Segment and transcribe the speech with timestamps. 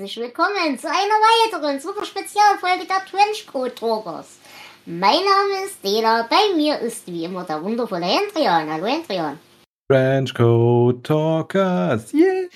[0.00, 4.38] herzlich willkommen zu einer weiteren super Spezialfolge der Trenchcoat Talkers.
[4.86, 8.70] Mein Name ist Dela, bei mir ist wie immer der wundervolle Hendrian.
[8.70, 9.38] Hallo Hendrian.
[9.90, 12.48] Trenchcoat Talkers, yeah!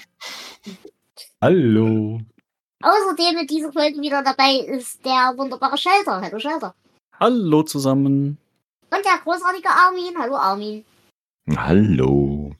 [1.42, 2.18] Hallo.
[2.82, 6.22] Außerdem in dieser Folge wieder dabei ist der wunderbare Schelter.
[6.22, 6.74] Hallo Schelter.
[7.20, 8.38] Hallo zusammen.
[8.90, 10.14] Und der großartige Armin.
[10.18, 10.82] Hallo Armin.
[11.54, 12.52] Hallo.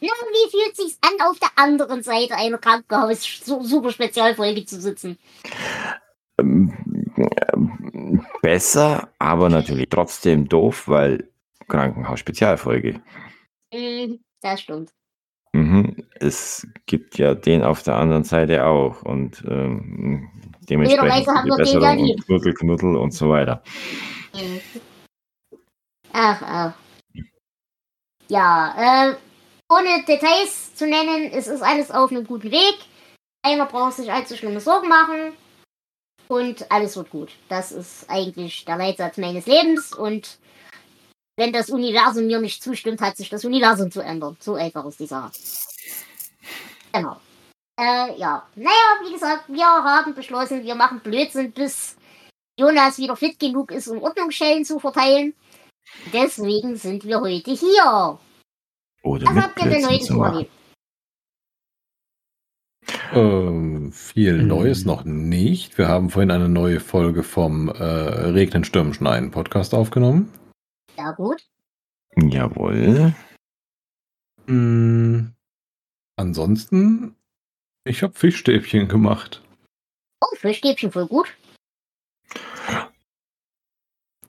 [0.00, 5.18] Na, wie fühlt sich's an, auf der anderen Seite einer Krankenhaus-Super-Spezialfolge zu sitzen?
[6.38, 6.72] Ähm,
[7.52, 11.28] ähm, besser, aber natürlich trotzdem doof, weil
[11.66, 13.00] Krankenhaus-Spezialfolge.
[13.72, 14.92] Mhm, das stimmt.
[15.52, 16.04] Mhm.
[16.20, 20.30] Es gibt ja den auf der anderen Seite auch und ähm,
[20.68, 23.62] dementsprechend Jederweise haben die wir den ja Besserung und Knuddel, Knuddel und so weiter.
[24.34, 24.60] Mhm.
[26.12, 26.74] Ach, ach.
[28.28, 29.14] Ja, äh,
[29.68, 32.76] ohne Details zu nennen, es ist alles auf einem guten Weg.
[33.44, 35.32] Keiner braucht sich allzu schlimme Sorgen machen.
[36.28, 37.30] Und alles wird gut.
[37.48, 39.94] Das ist eigentlich der Leitsatz meines Lebens.
[39.94, 40.38] Und
[41.36, 44.36] wenn das Universum mir nicht zustimmt, hat sich das Universum zu ändern.
[44.40, 45.30] So einfach ist die Sache.
[46.92, 47.16] Genau.
[47.78, 48.46] Äh, ja.
[48.56, 51.96] Naja, wie gesagt, wir haben beschlossen, wir machen Blödsinn, bis
[52.58, 55.34] Jonas wieder fit genug ist, um Ordnungsschellen zu verteilen.
[56.12, 58.18] Deswegen sind wir heute hier.
[59.02, 60.50] Oder Was mit habt ihr denn heute vorlieb?
[63.12, 64.48] Ähm, viel Mhm.
[64.48, 65.78] Neues noch nicht.
[65.78, 70.32] Wir haben vorhin eine neue Folge vom äh, Regnen, Stürmen, Schneien Podcast aufgenommen.
[70.96, 71.42] Ja, gut.
[72.16, 73.14] Jawohl.
[74.46, 75.28] Mm,
[76.16, 77.14] ansonsten,
[77.84, 79.42] ich habe Fischstäbchen gemacht.
[80.20, 81.28] Oh, Fischstäbchen voll gut.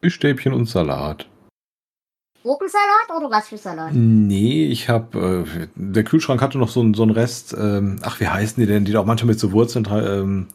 [0.01, 1.27] Fischstäbchen und Salat.
[2.44, 3.92] Gurkensalat oder was für Salat?
[3.94, 8.20] Nee, ich habe, äh, der Kühlschrank hatte noch so, einen- so einen Rest, ähm, ach,
[8.20, 10.48] wie heißen die denn, die da auch manchmal mit so Wurzeln, ähm,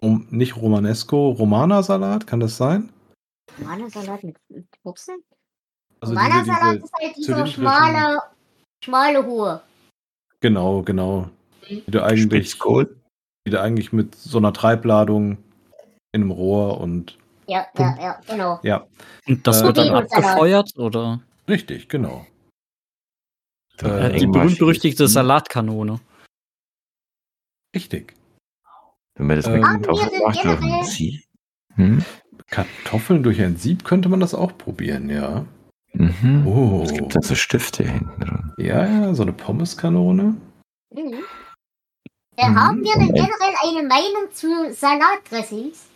[0.00, 2.90] um, nicht Romanesco, Romana-Salat, kann das sein?
[3.58, 4.36] Romana-Salat mit,
[4.82, 5.20] Wurzeln?
[6.00, 8.20] Also Romana-Salat diese, ist halt dieser schmale,
[8.84, 9.60] schmale hohe.
[10.40, 11.28] genau, genau.
[11.68, 12.96] Die du eigentlich, Spitzkohl.
[13.46, 15.38] die du eigentlich mit so einer Treibladung
[16.12, 17.16] in einem Rohr und,
[17.50, 18.60] Ja, ja, ja, genau.
[18.62, 18.86] ja,
[19.26, 22.24] Und das Äh, wird dann abgefeuert oder richtig, genau.
[23.76, 25.08] Da Äh, wird die berühmt-berüchtigte.
[25.08, 25.98] Salatkanone.
[27.74, 28.14] Richtig.
[29.16, 31.24] Wenn man das mit Ähm, Kartoffeln wir oder generell- Sie?
[31.74, 32.04] Hm?
[32.46, 35.44] Kartoffeln durch ein Sieb könnte man das auch probieren, ja.
[35.92, 36.46] Mhm.
[36.46, 36.82] Oh.
[36.84, 38.54] Es gibt dann so Stifte hinten dran.
[38.58, 40.36] Ja, ja, so eine Pommeskanone.
[40.92, 41.24] Mhm.
[42.36, 42.54] Äh, Mhm.
[42.60, 45.86] Haben wir denn generell eine Meinung zu Salatdressings?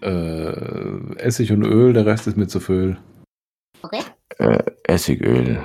[0.00, 2.98] Äh, Essig und Öl, der Rest ist mir zu viel.
[3.82, 4.02] Okay.
[4.38, 5.64] Äh, Essigöl.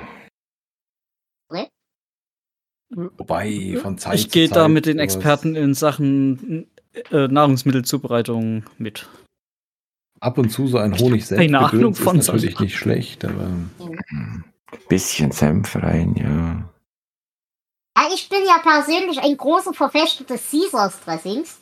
[2.94, 6.66] Wobei, von Zeit Ich gehe da mit den Experten in Sachen
[7.10, 9.08] äh, Nahrungsmittelzubereitung mit.
[10.20, 13.48] Ab und zu so ein Honig Keine Ahnung von ist natürlich nicht schlecht, aber
[14.88, 16.68] Bisschen Senf rein, ja.
[17.96, 21.58] Ja, ich bin ja persönlich ein großer Verfechter des Caesars Dressings.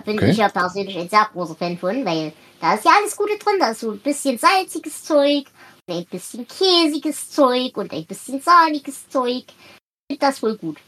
[0.00, 0.30] Da bin Okay.
[0.30, 3.56] ich ja persönlich ein sehr großer Fan von, weil da ist ja alles Gute drin.
[3.58, 5.44] Da ist so ein bisschen salziges Zeug,
[5.86, 9.44] und ein bisschen käsiges Zeug und ein bisschen sahniges Zeug.
[9.46, 10.78] Ich finde das voll gut.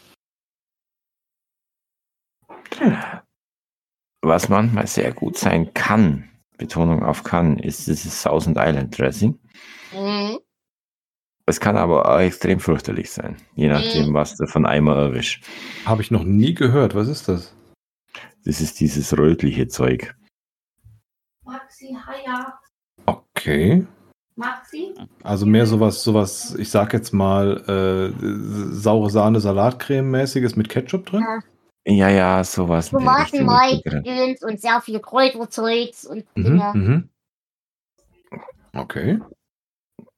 [4.23, 9.39] Was manchmal sehr gut sein kann, Betonung auf kann, ist dieses Thousand Island Dressing.
[9.93, 10.39] Mhm.
[11.45, 15.45] Es kann aber auch extrem fürchterlich sein, je nachdem, was du von Eimer erwischt.
[15.85, 16.95] habe ich noch nie gehört.
[16.95, 17.55] Was ist das?
[18.45, 20.15] Das ist dieses rötliche Zeug.
[21.45, 22.59] Maxi, hiya.
[23.07, 23.87] Okay.
[24.37, 24.95] Maxi?
[25.23, 31.07] Also mehr sowas, sowas, ich sag jetzt mal, äh, saure Sahne, Salatcreme mäßiges mit Ketchup
[31.07, 31.25] drin?
[31.85, 32.87] Ja, ja, sowas.
[32.87, 34.03] ist da drin.
[34.05, 36.73] Gedöns und sehr viel Kräuterzeugs und Mhm, Dinge.
[36.75, 37.09] mhm.
[38.75, 39.21] Okay.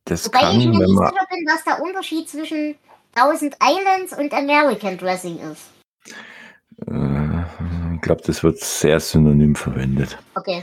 [0.04, 2.74] Das Wobei kann, ich mir wenn nicht sicher bin, was der Unterschied zwischen
[3.14, 5.62] Thousand Islands und American Dressing ist.
[6.86, 7.44] Äh,
[8.04, 10.18] glaube, das wird sehr synonym verwendet.
[10.34, 10.62] Okay.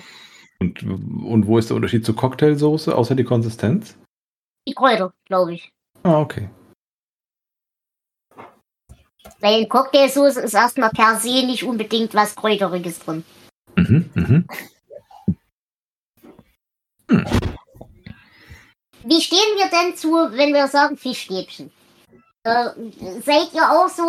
[0.59, 3.97] Und, und wo ist der Unterschied zur Cocktailsoße, außer die Konsistenz?
[4.67, 5.71] Die Kräuter, glaube ich.
[6.03, 6.49] Ah, okay.
[9.39, 13.23] Weil in Cocktailsoße ist erstmal per se nicht unbedingt was Kräuteriges drin.
[13.75, 14.47] Mhm, mhm.
[19.03, 21.71] Wie stehen wir denn zu, wenn wir sagen Fischstäbchen?
[22.43, 22.69] Äh,
[23.23, 24.03] seid ihr auch so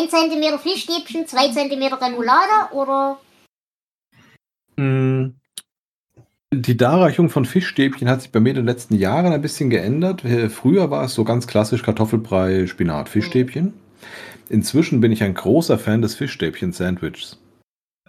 [0.00, 3.18] 1 cm Fischstäbchen, 2 cm Remoulade oder?
[4.76, 5.34] Mm,
[6.52, 10.24] Die Darreichung von Fischstäbchen hat sich bei mir in den letzten Jahren ein bisschen geändert.
[10.24, 13.74] Äh, Früher war es so ganz klassisch Kartoffelbrei, Spinat, Fischstäbchen.
[14.48, 17.38] inzwischen bin ich ein großer Fan des Fischstäbchen-Sandwichs.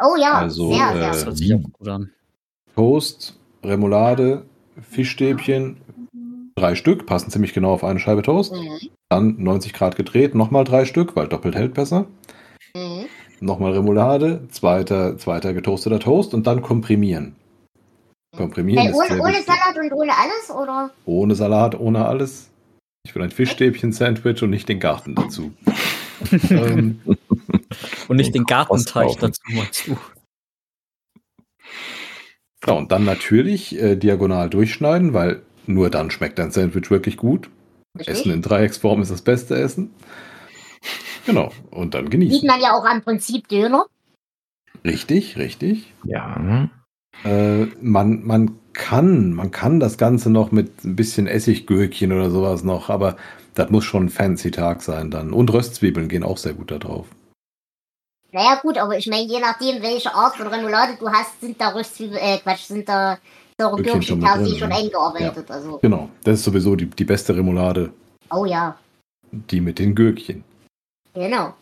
[0.01, 1.07] Oh ja, Also, sehr, äh, sehr.
[1.09, 2.09] Das hört sich auch gut an.
[2.75, 4.45] Toast, Remoulade,
[4.89, 5.77] Fischstäbchen,
[6.55, 8.53] drei Stück, passen ziemlich genau auf eine Scheibe Toast.
[8.53, 8.89] Mhm.
[9.11, 12.05] Dann 90 Grad gedreht, nochmal drei Stück, weil doppelt hält besser.
[12.73, 13.07] Mhm.
[13.41, 17.35] Nochmal Remoulade, zweiter, zweiter getoasteter Toast und dann komprimieren.
[18.37, 19.47] Komprimieren Hey, ist ohne, sehr ohne wichtig.
[19.47, 20.91] Salat und ohne alles, oder?
[21.03, 22.51] Ohne Salat, ohne alles.
[23.05, 25.51] Ich will ein Fischstäbchen-Sandwich und nicht den Garten dazu.
[26.49, 27.01] ähm,
[28.07, 29.97] Und nicht den Gartenteich dazu meinst du.
[32.65, 37.49] ja, und dann natürlich äh, diagonal durchschneiden, weil nur dann schmeckt ein Sandwich wirklich gut.
[37.97, 39.93] Essen in Dreiecksform ist das beste Essen.
[41.25, 42.47] Genau, und dann Sieht genießen.
[42.47, 43.85] man ja auch am Prinzip Döner.
[44.83, 45.93] Richtig, richtig.
[46.03, 46.69] Ja.
[47.23, 52.63] Äh, man, man kann, man kann das Ganze noch mit ein bisschen Essiggürkchen oder sowas
[52.63, 53.17] noch, aber
[53.53, 55.33] das muss schon ein fancy Tag sein dann.
[55.33, 57.07] Und Röstzwiebeln gehen auch sehr gut da drauf.
[58.31, 61.69] Naja, gut, aber ich meine, je nachdem, welche Art von Remoulade du hast, sind da
[61.69, 63.19] Röstzwiebeln, äh, Quatsch, sind da
[63.59, 64.77] saure Gürkchen Gürkchen schon drin, schon ja.
[64.77, 65.51] eingearbeitet.
[65.51, 67.93] Also, Genau, das ist sowieso die, die beste Remoulade,
[68.31, 68.77] oh ja,
[69.31, 70.43] die mit den Gürkchen.
[71.13, 71.53] genau.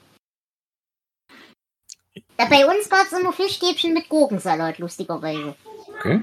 [2.40, 5.56] Ja, bei uns gab es immer Fischstäbchen mit Gurkensalat, lustigerweise.
[6.00, 6.22] Okay?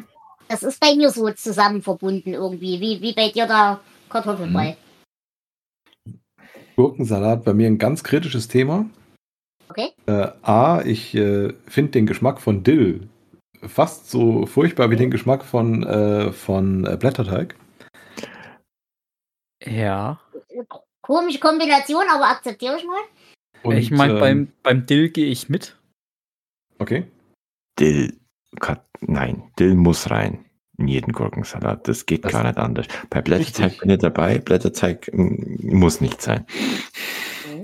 [0.48, 4.76] Das ist bei mir so zusammen verbunden irgendwie, wie, wie bei dir da Kartoffelbrei.
[6.76, 8.88] Gurkensalat bei mir ein ganz kritisches Thema.
[9.68, 9.88] Okay?
[10.06, 13.08] Äh, A, ich äh, finde den Geschmack von Dill
[13.68, 17.56] fast so furchtbar wie den Geschmack von, äh, von äh, Blätterteig.
[19.64, 20.20] Ja.
[21.02, 23.00] Komische Kombination, aber akzeptiere ich mal.
[23.62, 25.76] Und, ich meine, ähm, beim, beim Dill gehe ich mit.
[26.78, 27.04] Okay.
[27.78, 28.16] Dill.
[29.00, 30.44] Nein, Dill muss rein.
[30.78, 31.88] In jeden Gurkensalat.
[31.88, 32.86] Das geht Das- gar nicht anders.
[33.08, 33.80] Bei Blätterteig Richtig.
[33.80, 34.38] bin ich dabei.
[34.38, 36.46] Blätterteig mm, muss nicht sein.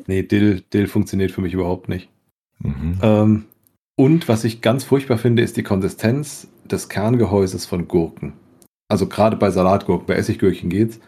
[0.06, 2.08] Nee, Dill, Dill funktioniert für mich überhaupt nicht.
[2.60, 2.98] Mhm.
[3.02, 3.44] Ähm,
[4.02, 8.32] und was ich ganz furchtbar finde, ist die Konsistenz des Kerngehäuses von Gurken.
[8.88, 10.98] Also gerade bei Salatgurken, bei Essiggürkchen geht's.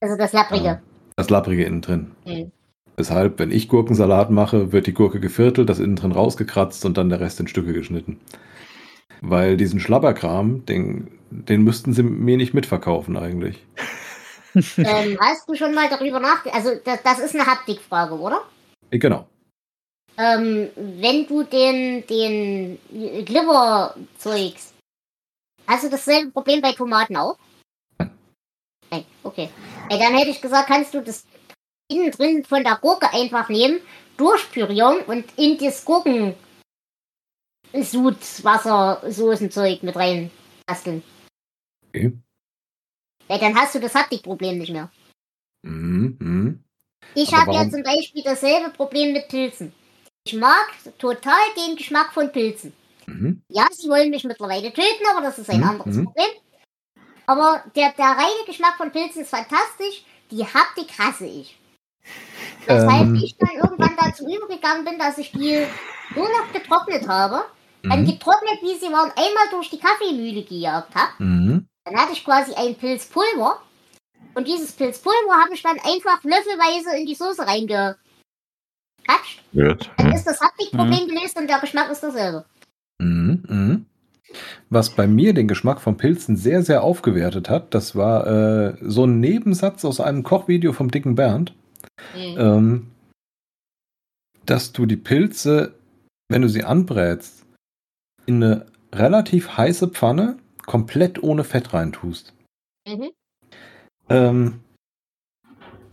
[0.00, 0.80] Also das Lapprige.
[1.16, 2.12] Das Lapprige innen drin.
[2.24, 2.52] Mhm.
[2.96, 7.08] Deshalb, wenn ich Gurkensalat mache, wird die Gurke geviertelt, das innen drin rausgekratzt und dann
[7.08, 8.20] der Rest in Stücke geschnitten.
[9.20, 13.66] Weil diesen Schlabberkram, den, den müssten sie mir nicht mitverkaufen eigentlich.
[14.54, 16.56] ähm, hast du schon mal darüber nachgedacht?
[16.56, 18.42] Also das, das ist eine Haptikfrage, oder?
[18.90, 19.26] Genau.
[20.16, 22.78] Ähm, wenn du den, den
[23.24, 24.72] Glibber-Zeugs,
[25.66, 27.36] hast du dasselbe Problem bei Tomaten auch?
[27.98, 29.50] Nein, okay.
[29.90, 31.24] Ey, dann hätte ich gesagt, kannst du das
[31.88, 33.80] innen drin von der Gurke einfach nehmen,
[34.16, 36.34] durchpürieren und in das Gurken
[37.82, 40.30] Sud, Wasser, Soßenzeug mit rein
[40.66, 41.02] basteln.
[41.88, 42.12] Okay.
[43.26, 44.90] Ey, dann hast du das Haptikproblem nicht mehr.
[45.62, 46.64] Mhm, mhm.
[47.14, 49.72] Ich habe ja zum Beispiel dasselbe Problem mit Pilzen.
[50.26, 50.68] Ich mag
[50.98, 52.72] total den Geschmack von Pilzen.
[53.06, 53.42] Mhm.
[53.48, 56.04] Ja, sie wollen mich mittlerweile töten, aber das ist ein Mhm, anderes mhm.
[56.06, 56.30] Problem.
[57.26, 60.02] Aber der, der reine Geschmack von Pilzen ist fantastisch.
[60.30, 61.58] Die Haptik hasse ich.
[62.66, 63.14] Weshalb Ähm.
[63.16, 65.66] ich dann irgendwann dazu übergegangen bin, dass ich die
[66.14, 67.44] nur noch getrocknet habe.
[67.82, 68.06] Dann Mhm.
[68.06, 71.22] getrocknet, wie sie waren, einmal durch die Kaffeemühle gejagt habe.
[71.22, 71.66] Mhm.
[71.84, 73.60] Dann hatte ich quasi ein Pilzpulver.
[74.34, 77.46] Und dieses Pilzpulver habe ich dann einfach löffelweise in die Soße
[79.08, 79.42] reingequatscht.
[79.52, 79.90] Gut.
[79.96, 80.14] Dann Ja.
[80.14, 82.44] ist das Haptikproblem gelöst und der Geschmack ist dasselbe.
[82.98, 83.42] Mhm.
[83.48, 83.86] Mhm.
[84.68, 89.04] Was bei mir den Geschmack von Pilzen sehr, sehr aufgewertet hat, das war äh, so
[89.06, 91.54] ein Nebensatz aus einem Kochvideo vom dicken Bernd.
[92.16, 92.90] ähm,
[94.46, 95.74] dass du die Pilze,
[96.28, 97.46] wenn du sie anbrätst,
[98.26, 102.34] in eine relativ heiße Pfanne komplett ohne Fett reintust.
[102.88, 103.10] Mhm.
[104.08, 104.60] Ähm,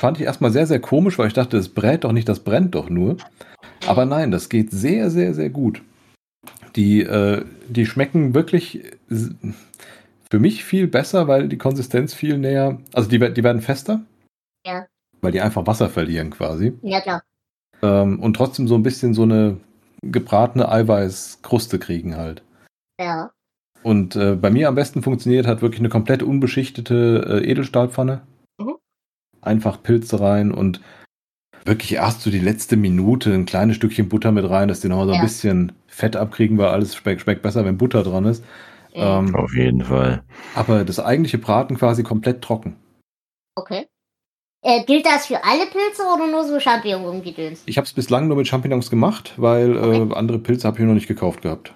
[0.02, 2.74] fand ich erstmal sehr, sehr komisch, weil ich dachte, das brät doch nicht, das brennt
[2.74, 3.18] doch nur.
[3.86, 5.84] Aber nein, das geht sehr, sehr, sehr gut.
[6.76, 13.08] Die, äh, die schmecken wirklich für mich viel besser, weil die Konsistenz viel näher, also
[13.10, 14.02] die, die werden fester.
[14.66, 14.88] Ja.
[15.22, 16.74] Weil die einfach Wasser verlieren quasi.
[16.82, 17.22] Ja, klar.
[17.84, 19.58] Ähm, und trotzdem so ein bisschen so eine
[20.02, 22.42] gebratene Eiweißkruste kriegen halt.
[23.00, 23.30] Ja.
[23.84, 28.24] Und äh, bei mir am besten funktioniert hat wirklich eine komplett unbeschichtete äh, Edelstahlpfanne.
[29.42, 30.82] Einfach Pilze rein und
[31.66, 35.04] wirklich erst so die letzte Minute ein kleines Stückchen Butter mit rein, dass die noch
[35.06, 35.22] so ein Ja.
[35.22, 38.44] bisschen Fett abkriegen, weil alles schmeckt, schmeckt besser, wenn Butter dran ist.
[38.94, 40.24] Ähm, Auf jeden Fall.
[40.56, 42.76] aber das eigentliche Braten quasi komplett trocken.
[43.56, 43.88] Okay.
[44.64, 47.64] Äh, gilt das für alle Pilze oder nur so Champignon-Gedöns?
[47.66, 50.94] Ich habe es bislang nur mit Champignons gemacht, weil äh, andere Pilze habe ich noch
[50.94, 51.74] nicht gekauft gehabt.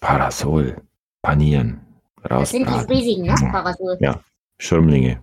[0.00, 0.80] Parasol.
[1.22, 1.80] Panieren.
[2.22, 3.32] Das sind die riesigen, ne?
[3.38, 3.50] Mhm.
[3.52, 3.96] Parasol.
[4.00, 4.20] Ja.
[4.58, 5.20] Schirmlinge.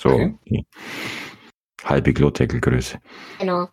[0.00, 0.08] So.
[0.10, 0.34] Okay.
[0.46, 0.66] die
[1.84, 2.98] halbe Klodeckelgröße.
[3.38, 3.68] Genau.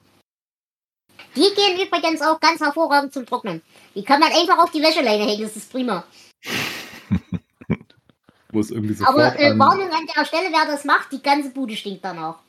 [1.36, 3.62] Die gehen übrigens auch ganz hervorragend zum Trocknen.
[3.96, 6.04] Die kann man einfach auf die Wäscheleine hängen, das ist prima.
[8.52, 11.52] Muss irgendwie sofort Aber äh, an, Warnung an der Stelle, wer das macht, die ganze
[11.52, 12.40] Bude stinkt danach.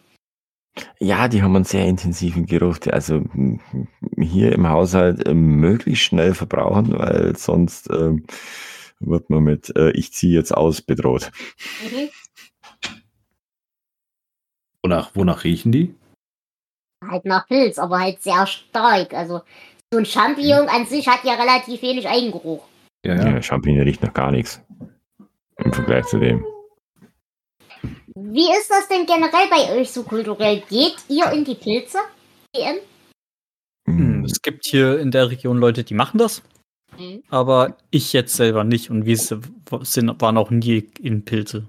[1.01, 2.79] Ja, die haben einen sehr intensiven Geruch.
[2.91, 3.23] Also
[4.17, 8.25] hier im Haushalt äh, möglichst schnell verbrauchen, weil sonst ähm,
[9.01, 11.31] wird man mit äh, Ich ziehe jetzt aus bedroht.
[11.83, 12.09] Mhm.
[14.89, 15.95] Wonach, wonach riechen die?
[17.07, 19.13] Halt nach Pilz, aber halt sehr stark.
[19.15, 19.43] Also
[19.93, 22.65] so ein Champignon an sich hat ja relativ wenig Eigengeruch.
[23.05, 23.29] Ja, Ja.
[23.29, 23.43] ja.
[23.43, 24.61] Champignon riecht noch gar nichts
[25.59, 26.45] im Vergleich zu dem.
[28.15, 30.63] Wie ist das denn generell bei euch so kulturell?
[30.69, 31.99] Geht ihr in die Pilze?
[32.57, 32.79] DM?
[33.89, 36.43] Hm, Es gibt hier in der Region Leute, die machen das,
[36.99, 37.23] Mhm.
[37.29, 41.67] aber ich jetzt selber nicht und wir sind, waren auch nie in Pilze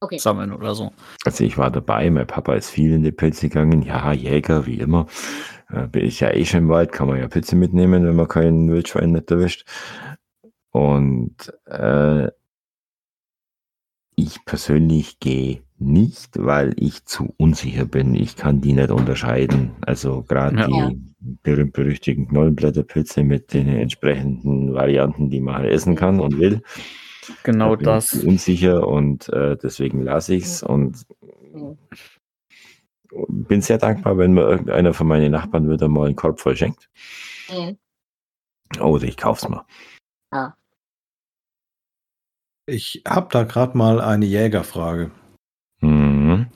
[0.00, 0.18] Okay.
[0.18, 0.92] sammeln oder so.
[1.24, 3.82] Also ich war dabei, mein Papa ist viel in die Pilze gegangen.
[3.82, 5.06] Ja, Jäger, wie immer.
[5.70, 8.28] Äh, bin ich ja eh schon im Wald, kann man ja Pilze mitnehmen, wenn man
[8.28, 9.66] keinen Wildschwein nicht erwischt.
[10.70, 12.28] Und äh,
[14.14, 18.14] ich persönlich gehe nicht, weil ich zu unsicher bin.
[18.14, 19.72] Ich kann die nicht unterscheiden.
[19.80, 20.90] Also gerade Ja.
[20.90, 26.62] die berühmt-berüchtigten Knollenblätterpilze mit den entsprechenden Varianten, die man halt essen kann und will.
[27.42, 28.12] Genau Da bin das.
[28.12, 31.06] Ich unsicher und äh, deswegen lasse ich es und
[33.28, 36.88] bin sehr dankbar, wenn mir irgendeiner von meinen Nachbarn wieder mal einen Korb voll schenkt.
[37.50, 37.78] Mhm.
[38.80, 39.64] Oder ich kauf's mal.
[42.66, 45.10] Ich habe da gerade mal eine Jägerfrage.
[45.80, 46.46] Mhm.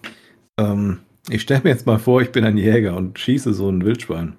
[0.59, 1.00] Ähm,
[1.31, 4.37] ich stelle mir jetzt mal vor, ich bin ein Jäger und schieße so ein Wildschwein.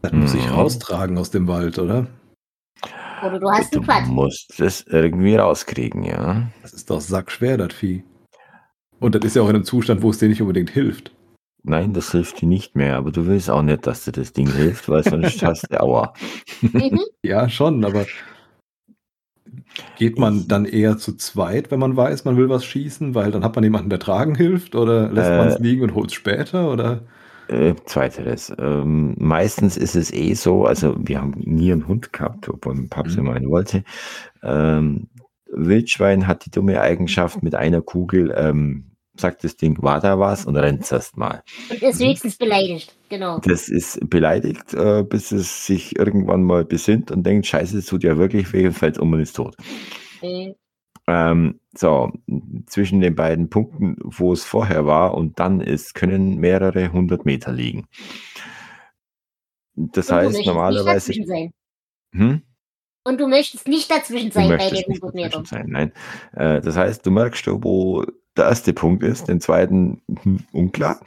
[0.00, 0.54] Das muss ich Mhm.
[0.54, 2.08] raustragen aus dem Wald, oder?
[3.24, 4.06] Oder du hast Du einen Quatsch.
[4.08, 6.48] musst es irgendwie rauskriegen, ja.
[6.62, 8.04] Das ist doch sackschwer, das Vieh.
[9.00, 11.12] Und das ist ja auch in einem Zustand, wo es dir nicht unbedingt hilft.
[11.64, 14.52] Nein, das hilft dir nicht mehr, aber du willst auch nicht, dass dir das Ding
[14.52, 16.12] hilft, weil sonst hast du Aua.
[16.60, 17.00] Mhm.
[17.22, 18.06] Ja, schon, aber
[19.96, 23.44] geht man dann eher zu zweit, wenn man weiß, man will was schießen, weil dann
[23.44, 25.38] hat man jemanden, der tragen hilft, oder lässt Äh.
[25.38, 27.02] man es liegen und holt es später, oder?
[27.48, 28.52] Äh, zweiteres.
[28.58, 32.88] Ähm, meistens ist es eh so, also wir haben nie einen Hund gehabt, obwohl mein
[32.88, 33.26] Papst Mhm.
[33.26, 33.84] immer einen wollte.
[34.42, 35.08] Ähm,
[35.54, 40.46] Wildschwein hat die dumme Eigenschaft, mit einer Kugel ähm, sagt das Ding, war da was
[40.46, 41.42] und rennt erst mal.
[41.68, 42.96] Und ist höchstens beleidigt.
[43.10, 43.38] Genau.
[43.40, 48.04] Das ist beleidigt, äh, bis es sich irgendwann mal besinnt und denkt, scheiße, es tut
[48.04, 49.54] ja wirklich weh und fällt um und ist tot.
[50.22, 50.54] Mhm.
[51.08, 52.12] Ähm, so,
[52.66, 57.52] zwischen den beiden Punkten, wo es vorher war und dann ist, können mehrere hundert Meter
[57.52, 57.86] liegen.
[59.74, 61.12] Das Und du heißt normalerweise.
[62.12, 62.42] Hm?
[63.04, 65.92] Und du möchtest nicht dazwischen Du sein bei möchtest den nicht 100 dazwischen sein, nein.
[66.34, 68.04] Äh, das heißt, du merkst schon, wo
[68.36, 71.00] der erste Punkt ist, den zweiten hm, unklar.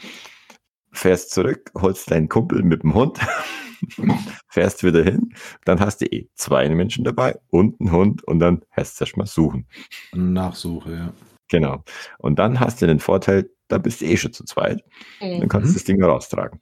[0.92, 3.20] Fährst zurück, holst deinen Kumpel mit dem Hund,
[4.50, 5.34] fährst wieder hin,
[5.66, 9.18] dann hast du eh zwei Menschen dabei und einen Hund und dann hast du erst
[9.18, 9.68] mal suchen.
[10.14, 11.14] Nachsuche, ja.
[11.50, 11.84] Genau.
[12.18, 14.84] Und dann hast du den Vorteil, da bist du eh schon zu zweit.
[15.20, 15.48] Dann Mhm.
[15.48, 16.60] kannst du das Ding raustragen.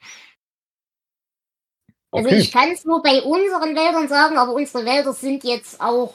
[2.12, 2.40] Also Okay.
[2.40, 6.14] ich kann es nur bei unseren Wäldern sagen, aber unsere Wälder sind jetzt auch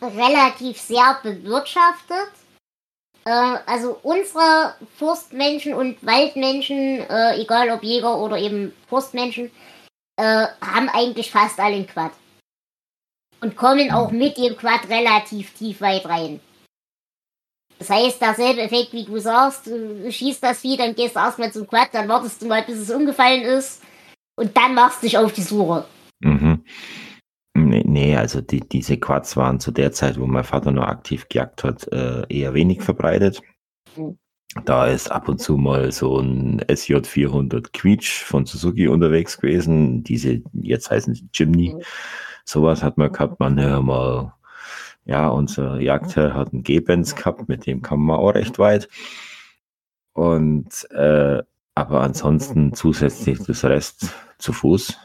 [0.00, 2.32] relativ sehr bewirtschaftet.
[3.24, 3.30] Äh,
[3.66, 9.52] also unsere Forstmenschen und Waldmenschen, äh, egal ob Jäger oder eben Forstmenschen,
[10.16, 12.12] äh, haben eigentlich fast alle einen Quad.
[13.40, 16.40] Und kommen auch mit dem Quad relativ tief weit rein.
[17.78, 21.52] Das heißt, derselbe Effekt, wie du sagst, du schießt das Vieh, dann gehst du erstmal
[21.52, 23.82] zum Quad, dann wartest du mal, bis es umgefallen ist.
[24.36, 25.84] Und dann machst du dich auf die Suche.
[26.20, 26.64] Mhm.
[27.54, 31.28] Nee, nee, also die, diese Quads waren zu der Zeit, wo mein Vater noch aktiv
[31.28, 33.42] gejagt hat, äh, eher wenig verbreitet.
[33.96, 34.16] Mhm.
[34.64, 40.04] Da ist ab und zu mal so ein SJ400 Quietsch von Suzuki unterwegs gewesen.
[40.04, 41.74] Diese, jetzt heißen sie Jimny.
[41.74, 41.82] Mhm.
[42.44, 43.40] Sowas hat man gehabt.
[43.40, 44.34] Man ja mal,
[45.06, 48.88] ja, unser Jagdherr hat einen G-Benz gehabt, mit dem kam man auch recht weit.
[50.12, 51.42] Und, äh,
[51.74, 54.98] aber ansonsten zusätzlich das Rest zu Fuß.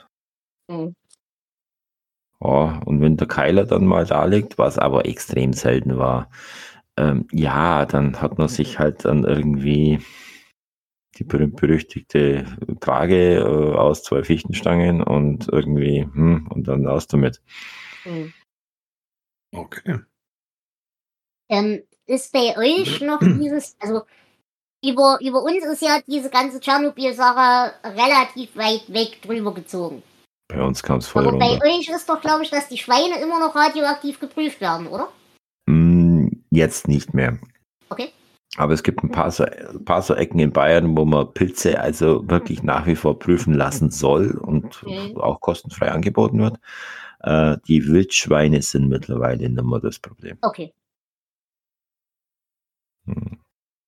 [0.68, 0.94] Mhm.
[2.42, 6.30] Ja, und wenn der Keiler dann mal da liegt, was aber extrem selten war,
[6.98, 10.00] ähm, ja, dann hat man sich halt dann irgendwie
[11.18, 12.46] die berühmt-berüchtigte
[12.80, 17.42] Trage äh, aus zwei Fichtenstangen und irgendwie, hm, und dann raus damit.
[18.06, 18.34] Mhm.
[19.56, 20.00] Okay.
[21.50, 24.04] Ähm, ist bei euch noch dieses, also
[24.84, 30.04] über, über uns ist ja diese ganze Tschernobyl-Sache relativ weit weg drüber gezogen.
[30.48, 31.66] Bei uns kam es voll Aber bei runter.
[31.66, 35.10] euch ist doch, glaube ich, dass die Schweine immer noch radioaktiv geprüft werden, oder?
[35.70, 36.07] Hm,
[36.58, 37.38] jetzt nicht mehr.
[37.90, 38.10] Okay.
[38.58, 41.80] Aber es gibt ein paar, so, ein paar so Ecken in Bayern, wo man Pilze
[41.80, 45.18] also wirklich nach wie vor prüfen lassen soll und Mhm.
[45.18, 46.58] auch kostenfrei angeboten wird.
[47.22, 50.38] Äh, die Wildschweine sind mittlerweile nicht mehr das Problem.
[50.42, 50.74] Okay.
[53.06, 53.38] Hm.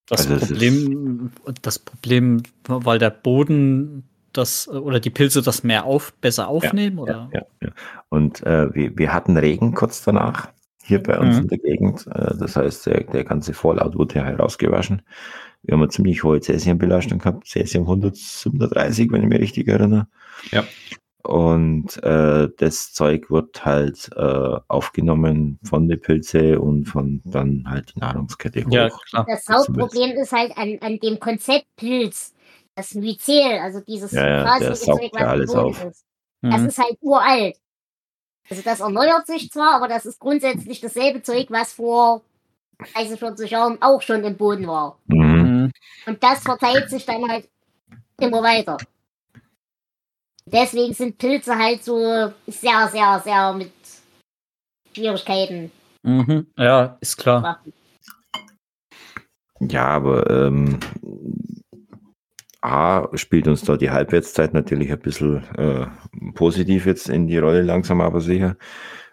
[0.07, 6.13] Das Also Problem, das Problem, weil der Boden das oder die Pilze das mehr auf,
[6.13, 7.29] besser aufnehmen, oder?
[7.33, 7.69] Ja, ja.
[8.09, 10.49] Und äh, wir, wir hatten Regen kurz danach
[10.89, 11.41] hier bei uns Mhm.
[11.43, 12.07] in der Gegend.
[12.07, 15.01] Äh, das heißt, der, der ganze Vorlaut wurde herausgewaschen.
[15.63, 20.07] Wir haben eine ziemlich hohe Cäsiumbelastung gehabt, Cäsium 137, wenn ich mich richtig erinnere.
[20.51, 20.63] Ja.
[21.23, 27.93] Und äh, das Zeug wird halt äh, aufgenommen von den Pilze und von dann halt
[27.93, 28.71] die Nahrungskette hoch.
[28.71, 29.25] Ja, klar.
[29.29, 32.33] Das Hauptproblem ist halt an, an dem Konzept Pilz.
[32.75, 35.83] Das Myzel, also dieses Ja, ja, der saugt Zeug, ja alles auf.
[35.83, 36.05] ist.
[36.41, 36.67] Das Mhm.
[36.67, 37.57] ist halt uralt.
[38.49, 42.21] Also das erneuert sich zwar, aber das ist grundsätzlich dasselbe Zeug, was vor
[42.93, 44.97] 30, 40 Jahren auch schon im Boden war.
[45.07, 45.39] Mhm.
[45.59, 45.71] Mhm.
[46.05, 47.49] Und das verteilt sich dann halt
[48.19, 48.77] immer weiter.
[50.45, 53.71] Deswegen sind Pilze halt so sehr, sehr, sehr mit
[54.93, 55.71] Schwierigkeiten.
[56.03, 56.47] Mhm.
[56.57, 57.61] Ja, ist klar.
[59.59, 60.79] Ja, aber ähm,
[62.61, 65.87] A spielt uns da die Halbwertszeit natürlich ein bisschen äh,
[66.33, 68.57] positiv jetzt in die Rolle, langsam aber sicher.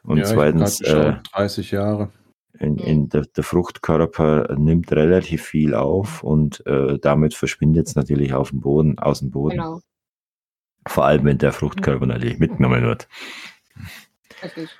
[0.03, 2.11] Und ja, zweitens, äh, 30 Jahre.
[2.59, 8.35] in, in der, der Fruchtkörper nimmt relativ viel auf und äh, damit verschwindet es natürlich
[8.35, 9.57] auf dem Boden, aus dem Boden.
[9.59, 9.81] Genau,
[10.88, 13.09] Vor allem, wenn der Fruchtkörper natürlich mitgenommen wird.
[14.43, 14.71] richtig.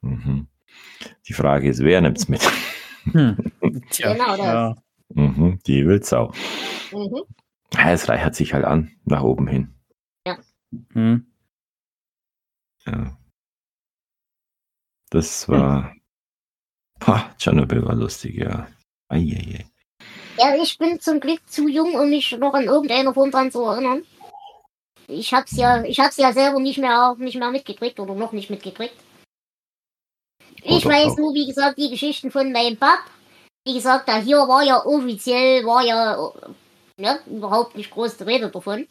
[0.00, 0.46] Mhm.
[1.28, 2.40] Die Frage ist, wer nimmt es mit?
[3.12, 3.36] Hm.
[3.90, 4.38] Tja, Genau das.
[4.38, 4.74] ja.
[5.14, 6.32] Mhm, die Wildsau.
[6.92, 7.22] Mhm.
[7.74, 9.74] Ja, es reichert sich halt an, nach oben hin.
[10.92, 11.26] Hm.
[12.86, 13.16] Ja.
[15.10, 15.94] Das war.
[16.98, 18.66] Pah, Tschernobyl war lustig, ja.
[19.08, 19.66] Eieiei.
[20.38, 23.62] Ja, ich bin zum Glück zu jung, um mich noch in irgendeiner Form dran zu
[23.62, 24.02] erinnern.
[25.06, 28.50] Ich hab's ja, ich hab's ja selber nicht mehr, nicht mehr mitgekriegt oder noch nicht
[28.50, 28.94] mitgekriegt.
[30.62, 31.16] Ich Oder weiß auch.
[31.18, 33.00] nur, wie gesagt, die Geschichten von meinem Pap.
[33.66, 36.16] Wie gesagt, da hier war ja offiziell, war ja
[36.96, 38.86] ne, überhaupt nicht groß die Rede davon.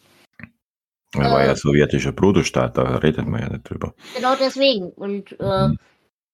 [1.15, 1.47] Er war Äh.
[1.47, 3.93] ja sowjetischer Bruderstaat, da redet man ja nicht drüber.
[4.15, 4.89] Genau deswegen.
[4.91, 5.77] Und äh, Mhm.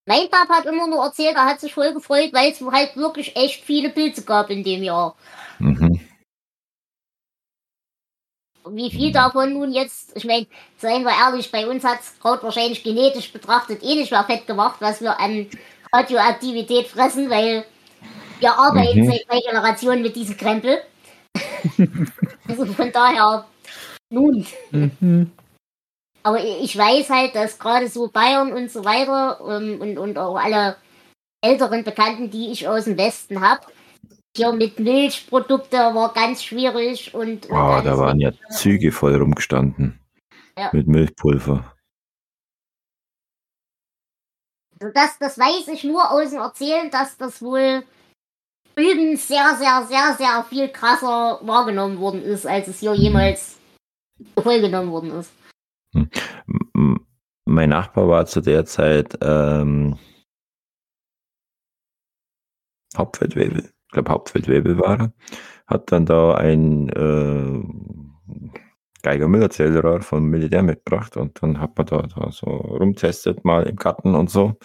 [0.05, 3.35] mein Pap hat immer nur erzählt, er hat sich voll gefreut, weil es halt wirklich
[3.35, 5.15] echt viele Pilze gab in dem Jahr.
[5.59, 5.99] Mhm.
[8.71, 10.45] Wie viel davon nun jetzt, ich meine,
[10.77, 14.45] seien wir ehrlich, bei uns hat es Kraut wahrscheinlich genetisch betrachtet eh nicht mehr fett
[14.47, 15.47] gemacht, was wir an
[15.91, 17.65] Radioaktivität fressen, weil
[18.39, 19.11] wir arbeiten Mhm.
[19.11, 20.77] seit drei Generationen mit diesem Krempel.
[22.47, 23.45] Also von daher,
[24.09, 24.45] nun.
[24.71, 25.31] Mhm.
[26.23, 30.35] Aber ich weiß halt, dass gerade so Bayern und so weiter ähm, und, und auch
[30.35, 30.75] alle
[31.41, 33.65] älteren Bekannten, die ich aus dem Westen habe,
[34.35, 38.31] hier mit Milchprodukte war ganz schwierig und, und Oh, da waren ja.
[38.51, 39.99] Züge voll rumgestanden.
[40.57, 40.69] Ja.
[40.73, 41.73] Mit Milchpulver.
[44.79, 47.83] Also das, das weiß ich nur aus dem Erzählen, dass das wohl
[48.79, 53.57] drüben sehr, sehr, sehr, sehr viel krasser wahrgenommen worden ist, als es hier jemals
[54.41, 55.31] vollgenommen worden ist.
[55.93, 56.09] M-
[56.75, 57.05] m-
[57.45, 59.97] Mein Nachbar war zu der Zeit ähm,
[62.97, 63.63] Hauptfeldwebel.
[63.87, 65.13] Ich glaube, Hauptfeldwebel war er.
[65.67, 67.63] Hat dann da ein äh,
[69.03, 74.15] Geiger-Müller-Zellrohr vom Militär mitgebracht und dann hat man da, da so rumtestet, mal im Garten
[74.15, 74.57] und so.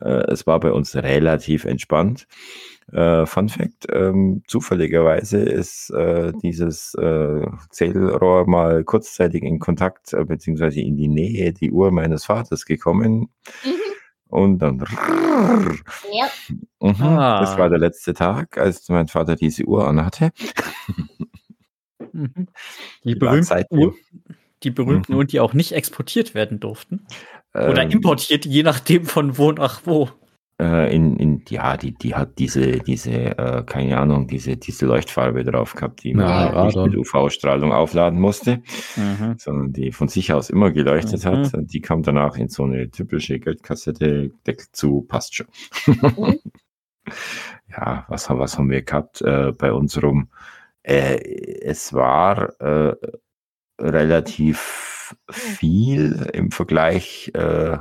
[0.00, 2.26] Äh, es war bei uns relativ entspannt.
[2.92, 10.24] Äh, Fun Fact: ähm, Zufälligerweise ist äh, dieses äh, Zählrohr mal kurzzeitig in Kontakt äh,
[10.24, 13.30] beziehungsweise in die Nähe die Uhr meines Vaters gekommen
[13.64, 13.70] Mhm.
[14.28, 14.78] und dann.
[16.12, 16.28] Ja,
[16.80, 17.40] Mhm, Ah.
[17.40, 20.30] Das war der letzte Tag, als mein Vater diese Uhr anhatte.
[22.12, 22.32] Mhm.
[23.04, 23.94] Die Die berühmten,
[24.62, 25.18] die berühmten Mhm.
[25.18, 27.06] Uhren, die auch nicht exportiert werden durften.
[27.54, 30.08] Oder Ähm, importiert, je nachdem von wo nach wo.
[30.60, 35.42] Äh, in, in, ja, die, die hat diese, diese, äh, keine Ahnung, diese, diese Leuchtfarbe
[35.42, 38.62] drauf gehabt, die man Ja, halt nicht mit UV-Strahlung aufladen musste,
[38.96, 39.36] Mhm.
[39.38, 41.28] sondern die von sich aus immer geleuchtet Mhm.
[41.28, 41.54] hat.
[41.54, 45.46] Und die kam danach in so eine typische Geldkassette, Deckel zu, passt schon.
[45.86, 46.38] Mhm.
[47.70, 50.28] ja, was, haben- was haben wir gehabt äh, bei uns rum?
[50.82, 51.16] Äh,
[51.62, 52.94] es war äh,
[55.10, 57.78] relativ viel im Vergleich äh,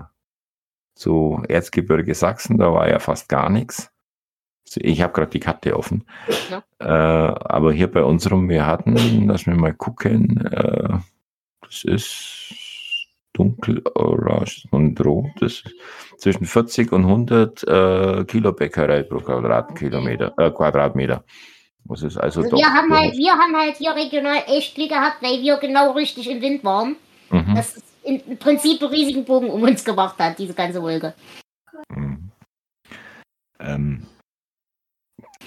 [0.96, 3.92] zu Erzgebirge Sachsen, da war ja fast gar nichts.
[4.66, 6.06] So, Ich habe gerade die Karte offen.
[6.50, 6.64] Ja.
[6.80, 10.98] Äh, aber hier bei uns rum, wir hatten, lass mich mal gucken, äh,
[11.62, 12.54] das ist
[13.34, 15.32] dunkelorange und rot.
[15.40, 15.76] Das ist
[16.18, 21.24] zwischen 40 und 100 äh, Kilo Becquerel pro Quadratkilometer, äh, Quadratmeter.
[21.86, 25.22] Das ist also, Also wir haben halt, wir haben halt hier regional echt Glück gehabt,
[25.24, 26.98] weil wir genau richtig im Wind waren.
[27.32, 27.56] Mhm.
[27.56, 31.14] Das ist im Prinzip einen riesigen Bogen um uns gemacht hat, diese ganze Wolke.
[31.90, 32.32] Mhm.
[33.60, 34.08] Ähm,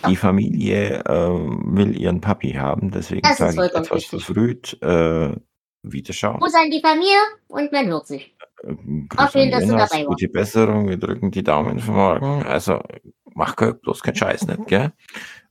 [0.09, 4.81] die Familie ähm, will ihren Papi haben, deswegen Das sage ich etwas verfrüht.
[4.83, 5.37] Äh,
[5.83, 6.39] Wiederschauen.
[6.39, 7.19] Gruß an die Familie
[7.49, 8.35] und man hört sich.
[8.63, 10.07] Ähm, Grüß schön, an dass du dabei warst.
[10.07, 12.45] Gute Besserung, wir drücken die Daumen für morgen.
[12.45, 12.81] Also,
[13.35, 14.93] mach bloß keinen Scheiß nicht, gell?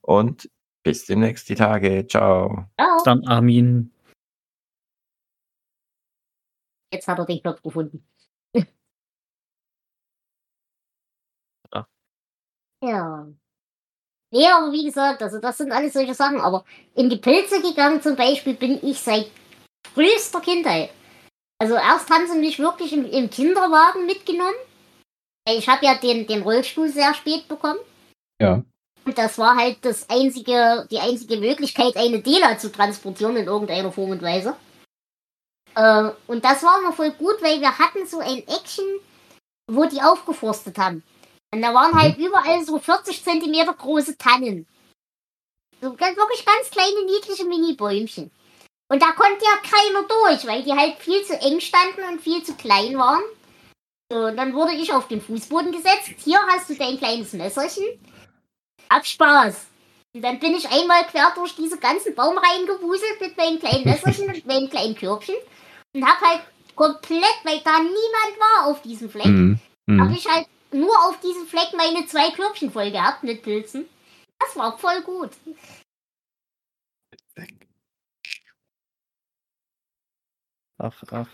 [0.01, 0.49] Und
[0.83, 2.07] bis demnächst die Tage.
[2.07, 2.65] Ciao.
[2.79, 3.03] Ciao.
[3.03, 3.91] Dann Armin.
[6.93, 8.05] Jetzt hat er den Knopf gefunden.
[11.73, 11.87] Ja.
[12.83, 13.27] Ja.
[14.33, 16.39] Nee, aber wie gesagt, also das sind alles solche Sachen.
[16.39, 19.29] Aber in die Pilze gegangen zum Beispiel bin ich seit
[19.93, 20.91] frühester Kindheit.
[21.59, 24.55] Also erst haben sie mich wirklich im, im Kinderwagen mitgenommen.
[25.47, 27.79] Ich habe ja den, den Rollstuhl sehr spät bekommen.
[28.41, 28.63] Ja.
[29.05, 33.91] Und das war halt das einzige, die einzige Möglichkeit, eine Dela zu transportieren in irgendeiner
[33.91, 34.55] Form und Weise.
[35.75, 38.85] Äh, und das war immer voll gut, weil wir hatten so ein Action,
[39.67, 41.03] wo die aufgeforstet haben.
[41.53, 44.67] Und da waren halt überall so 40 Zentimeter große Tannen.
[45.81, 48.31] So ganz, wirklich ganz kleine, niedliche Mini-Bäumchen.
[48.89, 52.43] Und da konnte ja keiner durch, weil die halt viel zu eng standen und viel
[52.43, 53.23] zu klein waren.
[54.11, 56.11] So, und dann wurde ich auf den Fußboden gesetzt.
[56.23, 57.85] Hier hast du dein kleines Messerchen.
[58.89, 59.70] Hab Spaß.
[60.13, 64.27] Und dann bin ich einmal quer durch diese ganzen Baumreihen gewuselt mit meinem kleinen Messerchen
[64.27, 65.35] und meinem kleinen Körbchen.
[65.93, 66.41] Und hab halt
[66.75, 69.59] komplett, weil da niemand war auf diesem Fleck, Mhm.
[69.89, 70.15] habe Mhm.
[70.15, 73.87] ich halt nur auf diesem Fleck meine zwei Körbchen voll gehabt mit Pilzen.
[74.39, 75.31] Das war voll gut.
[80.77, 81.27] Ach, ach.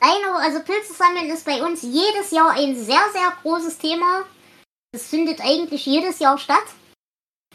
[0.00, 4.24] Nein, aber also Pilze sammeln ist bei uns jedes Jahr ein sehr, sehr großes Thema.
[4.92, 6.64] Das findet eigentlich jedes Jahr statt.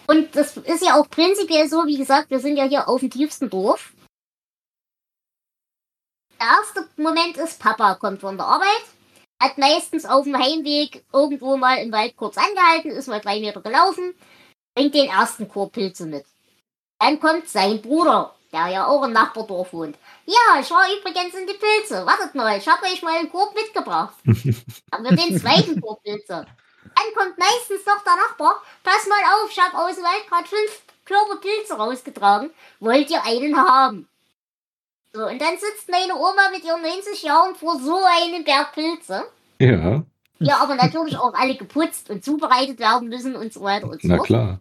[0.07, 3.11] Und das ist ja auch prinzipiell so, wie gesagt, wir sind ja hier auf dem
[3.11, 3.93] tiefsten Dorf.
[6.39, 8.83] Der erste Moment ist, Papa kommt von der Arbeit,
[9.41, 13.61] hat meistens auf dem Heimweg irgendwo mal im Wald kurz angehalten, ist mal drei Meter
[13.61, 14.15] gelaufen,
[14.75, 16.25] bringt den ersten Korb Pilze mit.
[16.99, 19.97] Dann kommt sein Bruder, der ja auch im Nachbardorf wohnt.
[20.25, 22.05] Ja, ich war übrigens in die Pilze.
[22.05, 24.15] Wartet mal, ich habe euch mal einen Korb mitgebracht.
[24.91, 26.45] Haben wir den zweiten Korb Pilze.
[26.95, 28.61] Dann kommt meistens doch der Nachbar.
[28.83, 32.51] Pass mal auf, ich habe aus dem Wald gerade fünf Körbe Pilze rausgetragen.
[32.79, 34.07] Wollt ihr einen haben?
[35.13, 39.23] So, und dann sitzt meine Oma mit ihren 90 Jahren vor so einem Berg Pilze.
[39.59, 40.03] Ja,
[40.39, 44.07] Die aber natürlich auch alle geputzt und zubereitet werden müssen und so weiter und so
[44.07, 44.27] na fort.
[44.27, 44.59] klar.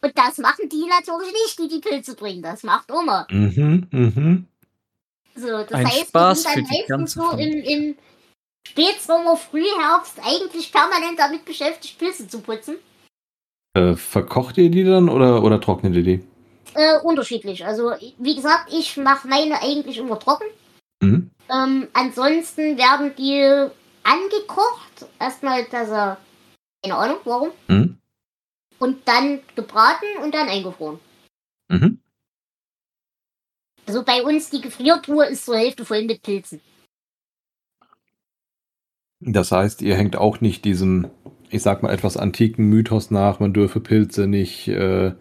[0.00, 2.42] Und das machen die natürlich nicht, die die Pilze bringen.
[2.42, 3.26] Das macht Oma.
[3.30, 4.48] Mhm, mhm.
[5.36, 7.96] So, das Ein heißt, Spaß für sind die dann meistens so im, im
[8.66, 12.76] Spätsommer, Frühherbst eigentlich permanent damit beschäftigt, Pilze zu putzen.
[13.74, 16.24] Äh, verkocht ihr die dann oder, oder trocknet ihr die?
[16.74, 17.64] Äh, unterschiedlich.
[17.64, 20.46] Also, wie gesagt, ich mache meine eigentlich immer trocken.
[21.00, 21.30] Mhm.
[21.50, 23.68] Ähm, ansonsten werden die
[24.02, 25.06] angekocht.
[25.20, 26.18] Erstmal, dass er,
[26.82, 27.50] keine Ahnung, warum.
[27.68, 27.98] Mhm.
[28.78, 30.98] Und dann gebraten und dann eingefroren.
[31.68, 31.98] Mhm.
[33.86, 36.60] Also bei uns, die Gefriertruhe ist zur Hälfte voll mit Pilzen.
[39.26, 41.08] Das heißt, ihr hängt auch nicht diesem,
[41.48, 45.12] ich sag mal, etwas antiken Mythos nach, man dürfe Pilze nicht, äh,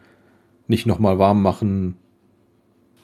[0.67, 1.97] nicht nochmal warm machen.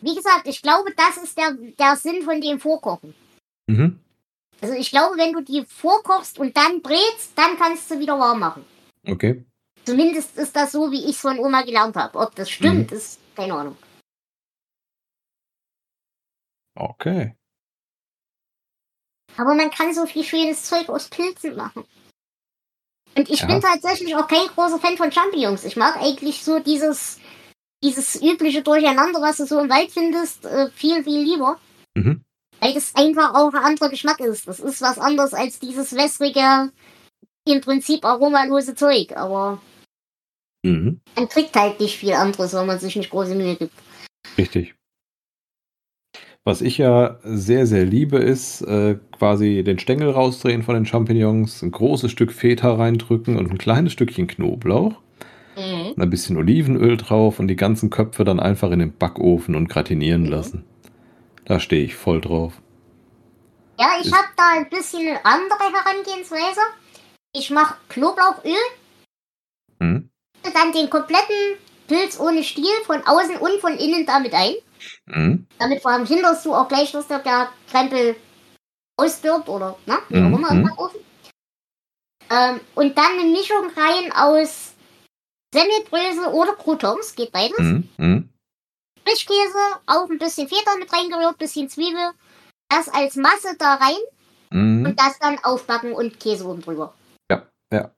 [0.01, 3.13] Wie gesagt, ich glaube, das ist der, der Sinn von dem Vorkochen.
[3.67, 3.99] Mhm.
[4.61, 8.39] Also ich glaube, wenn du die vorkochst und dann brätst, dann kannst du wieder warm
[8.39, 8.65] machen.
[9.07, 9.45] Okay.
[9.85, 12.19] Zumindest ist das so, wie ich es von Oma gelernt habe.
[12.19, 13.77] Ob das stimmt, ist keine Ahnung.
[16.75, 17.35] Okay.
[19.37, 21.85] Aber man kann so viel schönes Zeug aus Pilzen machen.
[23.15, 23.47] Und ich Ja.
[23.47, 25.63] bin tatsächlich auch kein großer Fan von Champignons.
[25.63, 27.19] Ich mag eigentlich so dieses,
[27.83, 31.59] dieses übliche Durcheinander, was du so im Wald findest, äh, viel, viel lieber.
[31.95, 32.23] Mhm.
[32.59, 34.47] Weil das einfach auch ein anderer Geschmack ist.
[34.47, 36.71] Das ist was anderes als dieses wässrige,
[37.45, 39.13] im Prinzip aromalose Zeug.
[39.15, 39.61] Aber
[40.63, 40.99] Mhm.
[41.15, 43.73] man kriegt halt nicht viel anderes, wenn man sich nicht große Mühe gibt.
[44.37, 44.75] Richtig.
[46.45, 51.61] Was ich ja sehr, sehr liebe, ist äh, quasi den Stängel rausdrehen von den Champignons,
[51.61, 54.93] ein großes Stück Feta reindrücken und ein kleines Stückchen Knoblauch,
[55.57, 55.93] Mhm.
[56.01, 60.23] ein bisschen Olivenöl drauf und die ganzen Köpfe dann einfach in den Backofen und gratinieren
[60.23, 60.29] Mhm.
[60.29, 60.63] lassen.
[61.45, 62.53] Da stehe ich voll drauf.
[63.77, 66.61] Ja, ich habe da ein bisschen eine andere Herangehensweise.
[67.33, 68.53] Ich mache Knoblauchöl,
[69.79, 70.09] Mhm.
[70.43, 71.35] dann den kompletten
[71.87, 74.53] Pilz ohne Stiel von außen und von innen damit ein.
[75.05, 75.47] Mhm.
[75.57, 78.15] Damit verhinderst du auch gleich, dass der, der Krempel
[78.97, 79.97] auswirbt oder, ne?
[80.09, 80.63] Wie auch Mhm, immer im mhm.
[80.63, 80.99] Backofen.
[82.29, 84.73] Ähm, und dann eine Mischung rein aus
[85.53, 87.57] Semmelbrösel oder Croutons, geht beides.
[87.57, 87.89] Mhm.
[87.97, 88.29] Mhm.
[89.03, 92.11] Frischkäse, auch ein bisschen Feta mit reingerührt, bisschen Zwiebel.
[92.69, 93.97] Das als Masse da rein
[94.51, 94.85] Mhm.
[94.85, 96.93] und das dann aufbacken und Käse oben drüber.
[97.71, 97.91] Ja.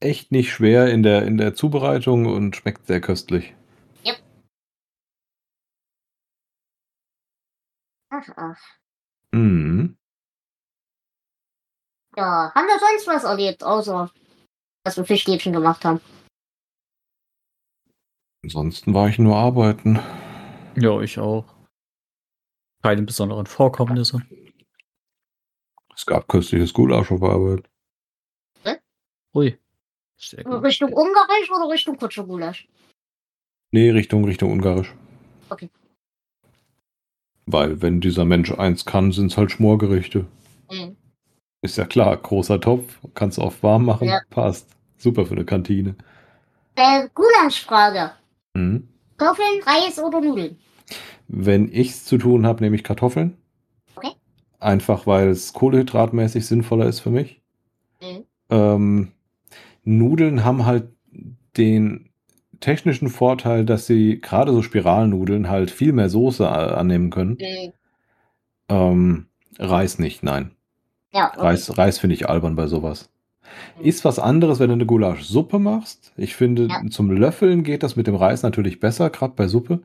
[0.00, 3.54] Echt nicht schwer in der, in der Zubereitung und schmeckt sehr köstlich.
[8.26, 8.60] Ach, ach.
[9.32, 9.96] Mhm.
[12.16, 14.10] Ja, haben wir sonst was erlebt, außer
[14.84, 16.00] dass wir Fischstäbchen gemacht haben?
[18.44, 19.98] Ansonsten war ich nur arbeiten.
[20.76, 21.46] Ja, ich auch.
[22.82, 24.22] Keine besonderen Vorkommnisse.
[25.94, 27.68] Es gab köstliches Gulasch auf Arbeit.
[29.34, 29.58] Ui.
[30.16, 30.62] Sehr gut.
[30.62, 32.68] Richtung Ungarisch oder Richtung Kutschegulasch?
[33.72, 34.94] Nee, Richtung, Richtung Ungarisch.
[35.50, 35.68] Okay.
[37.46, 40.26] Weil, wenn dieser Mensch eins kann, sind es halt Schmorgerichte.
[40.70, 40.96] Mhm.
[41.62, 44.20] Ist ja klar, großer Topf, kannst du oft warm machen, Ja.
[44.30, 44.68] passt.
[44.96, 45.94] Super für eine Kantine.
[46.76, 48.12] Äh, Gulaschfrage.
[48.54, 48.88] Mhm.
[49.16, 50.56] Kartoffeln, Reis oder Nudeln?
[51.28, 53.36] Wenn ich's zu tun habe, nehme ich Kartoffeln.
[53.96, 54.10] Okay.
[54.60, 57.40] Einfach weil es kohlehydratmäßig sinnvoller ist für mich.
[58.02, 58.24] Mhm.
[58.50, 59.12] Ähm,
[59.84, 60.88] Nudeln haben halt
[61.56, 62.10] den
[62.64, 67.38] technischen Vorteil, dass sie gerade so Spiralnudeln halt viel mehr Soße a- annehmen können.
[67.40, 67.72] Mhm.
[68.68, 69.26] Ähm,
[69.58, 70.52] Reis nicht, nein.
[71.12, 71.40] Ja, okay.
[71.42, 73.10] Reis, Reis finde ich albern bei sowas.
[73.78, 73.84] Mhm.
[73.84, 76.12] Ist was anderes, wenn du eine Gulaschsuppe machst.
[76.16, 76.82] Ich finde, Ja.
[76.90, 79.82] zum Löffeln geht das mit dem Reis natürlich besser, gerade bei Suppe.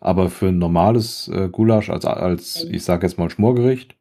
[0.00, 2.74] Aber für ein normales äh, Gulasch als, als Mhm.
[2.74, 3.96] ich sage jetzt mal, Schmorgericht,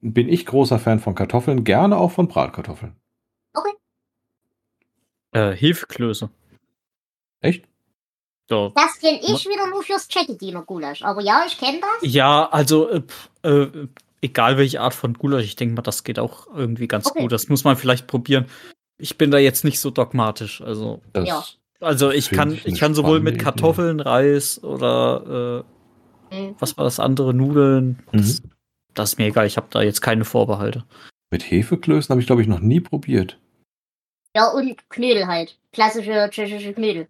[0.00, 2.94] bin ich großer Fan von Kartoffeln, gerne auch von Bratkartoffeln.
[5.32, 6.30] Äh, Hefeklöße.
[7.40, 7.64] Echt?
[8.48, 8.72] So.
[8.74, 11.02] Das kenne ich wieder nur fürs Chatediner Gulasch.
[11.02, 12.10] Aber ja, ich kenne das.
[12.12, 13.02] Ja, also äh,
[13.42, 13.88] äh,
[14.22, 17.20] egal welche Art von Gulasch, ich denke mal, das geht auch irgendwie ganz Okay.
[17.22, 17.32] gut.
[17.32, 18.46] Das muss man vielleicht probieren.
[18.98, 20.60] Ich bin da jetzt nicht so dogmatisch.
[20.62, 21.44] Also, Ja.
[21.80, 23.44] also ich kann, ich ich kann sowohl mit Idee.
[23.44, 25.64] Kartoffeln, Reis oder
[26.30, 26.54] äh, Mhm.
[26.58, 28.00] was war das andere, Nudeln.
[28.12, 28.18] Mhm.
[28.18, 28.42] Das,
[28.94, 29.46] das ist mir egal.
[29.46, 30.84] Ich habe da jetzt keine Vorbehalte.
[31.30, 33.38] Mit Hefeklößen habe ich, glaube ich, noch nie probiert.
[34.36, 35.56] Ja, und Knödel halt.
[35.72, 37.08] Klassische tschechische Knödel.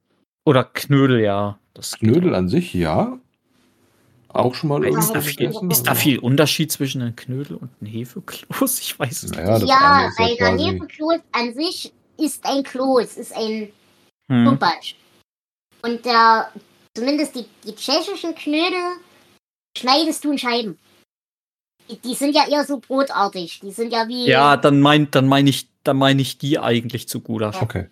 [0.51, 1.61] Oder Knödel, ja.
[1.75, 3.21] Das Knödel an sich, ja.
[4.27, 7.71] Auch schon mal Ist da, viel, gegessen, ist da viel Unterschied zwischen einem Knödel und
[7.81, 8.81] einem Hefekloß?
[8.81, 10.59] Ich weiß es Naja, das ja, weil der.
[10.59, 13.73] Hefekloß an sich ist ein Kloß, ist ein nicht.
[14.29, 14.59] Hm.
[15.83, 16.51] Und der,
[16.97, 18.97] zumindest die, die tschechischen Knödel
[19.79, 20.79] schneidest du in Scheiben.
[21.89, 23.61] Die, die sind ja eher so brotartig.
[23.61, 24.27] Die sind ja wie.
[24.27, 27.63] Ja, dann mein, dann meine ich, dann meine ich die eigentlich zu Gulasch.
[27.63, 27.89] Okay.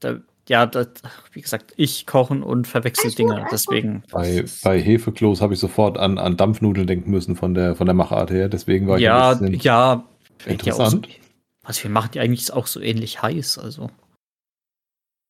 [0.00, 0.88] Da, ja, das,
[1.32, 4.02] wie gesagt, ich kochen und verwechsel Alles Dinge, deswegen.
[4.10, 7.94] Bei, bei Hefekloß habe ich sofort an, an Dampfnudeln denken müssen von der, von der
[7.94, 8.48] Machart her.
[8.48, 10.04] Deswegen war ich ja, ein bisschen ja,
[10.38, 11.20] fällt ja auch so, interessant.
[11.62, 13.90] was wir machen die eigentlich auch so ähnlich heiß, also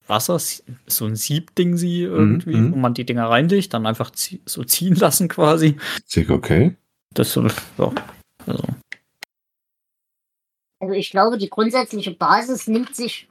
[0.07, 2.73] Wasser, so ein Siebding sie irgendwie, mhm.
[2.73, 5.77] wo man die Dinger reinlegt, dann einfach zie so ziehen lassen quasi.
[6.07, 6.77] Zick, okay.
[7.15, 7.47] Das so,
[7.79, 7.93] ja,
[8.47, 8.65] also.
[10.81, 13.29] Also ich glaube, die grundsätzliche Basis nimmt sich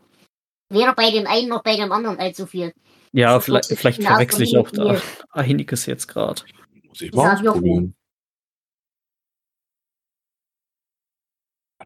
[0.71, 2.73] weder bei dem einen noch bei dem anderen allzu viel.
[3.11, 6.43] Ja, Das vielleicht, vielleicht verwechsel ich auch da einiges jetzt gerade.
[6.87, 7.93] Muss ich mal ausprobieren.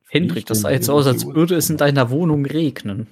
[0.10, 3.08] Hendrik, das sah jetzt aus, als würde es in deiner Wohnung regnen.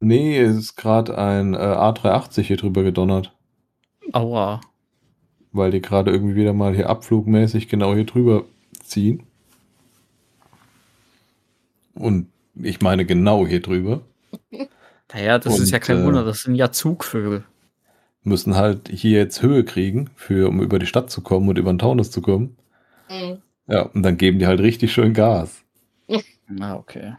[0.00, 3.36] Nee, es ist gerade ein äh, A380 hier drüber gedonnert.
[4.12, 4.60] Aua.
[5.52, 8.44] Weil die gerade irgendwie wieder mal hier abflugmäßig genau hier drüber
[8.82, 9.24] ziehen.
[11.94, 14.02] Und ich meine genau hier drüber.
[15.12, 17.44] Naja, das ist Und, ja kein äh, Wunder, das sind ja Zugvögel.
[18.22, 21.72] Müssen halt hier jetzt Höhe kriegen, für, um über die Stadt zu kommen und über
[21.72, 22.56] den Taunus zu kommen.
[23.10, 23.42] Mhm.
[23.66, 25.64] Ja, und dann geben die halt richtig schön Gas.
[26.48, 27.16] Na, okay.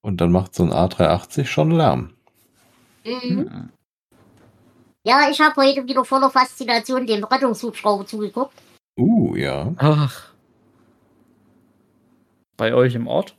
[0.00, 2.14] Und dann macht so ein A380 schon Lärm.
[3.04, 3.50] Mhm.
[3.50, 3.70] Hm.
[5.04, 8.54] Ja, ich habe heute wieder voller Faszination dem Rettungshubschrauber zugeguckt.
[8.96, 9.72] Uh, ja.
[9.78, 10.32] Ach.
[12.56, 13.34] Bei euch im Ort?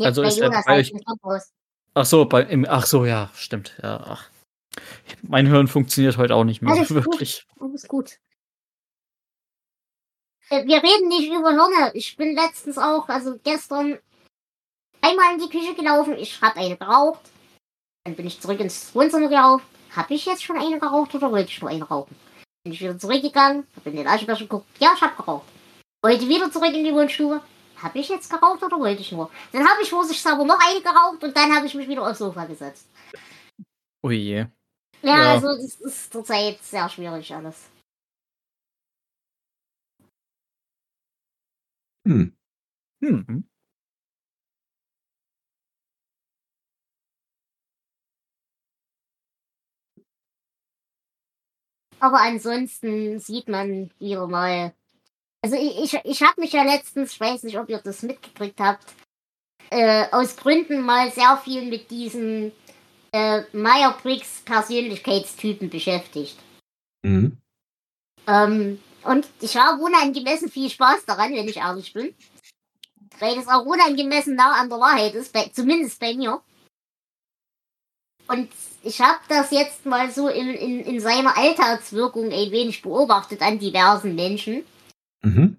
[0.00, 1.42] Jetzt Also bei ist Jonas bei halt euch-.
[1.94, 3.76] Ach so, bei, im, ach so, ja, stimmt.
[3.82, 4.28] Ja, ach.
[5.22, 7.04] Mein Hirn funktioniert heute auch nicht mehr Alles so gut.
[7.06, 7.46] wirklich.
[7.58, 8.18] Alles gut.
[10.50, 11.90] Äh, Wir reden nicht über Hirne.
[11.94, 13.98] Ich bin letztens auch, also gestern,
[15.00, 16.16] einmal in die Küche gelaufen.
[16.16, 17.20] Ich habe eine geraucht.
[18.04, 19.64] Dann bin ich zurück ins Wohnzimmer gelaufen.
[19.94, 22.14] Habe ich jetzt schon eine geraucht oder wollte ich nur eine rauchen?
[22.62, 24.66] Bin ich wieder zurückgegangen, habe in den Aschenbecher geguckt.
[24.78, 25.46] Ja, ich habe geraucht.
[26.02, 27.42] Wollte wieder zurück in die Wohnstube.
[27.82, 29.30] Habe ich jetzt geraucht oder wollte ich nur?
[29.52, 32.44] Dann habe ich vorsichtshalber noch eine geraucht und dann habe ich mich wieder aufs Sofa
[32.44, 32.86] gesetzt.
[34.02, 34.46] Oh je.
[35.02, 35.32] Ja, Ja.
[35.32, 37.70] also das ist zurzeit sehr schwierig alles.
[42.06, 42.32] Hm.
[43.02, 43.44] Hm.
[52.00, 54.74] Aber ansonsten sieht man wieder mal.
[55.42, 58.60] Also ich, ich, ich habe mich ja letztens, ich weiß nicht, ob ihr das mitgekriegt
[58.60, 58.84] habt,
[59.70, 62.52] äh, aus Gründen mal sehr viel mit diesen
[63.12, 66.38] äh, Meyer-Briggs Persönlichkeitstypen beschäftigt.
[67.02, 67.38] Mhm.
[68.26, 72.14] Ähm, und ich habe unangemessen viel Spaß daran, wenn ich ehrlich bin.
[73.18, 76.40] Weil es auch unangemessen nah an der Wahrheit ist, bei, zumindest bei mir.
[78.28, 78.50] Und
[78.82, 83.58] ich habe das jetzt mal so in, in, in seiner Alltagswirkung ein wenig beobachtet an
[83.58, 84.64] diversen Menschen.
[85.22, 85.58] Mhm.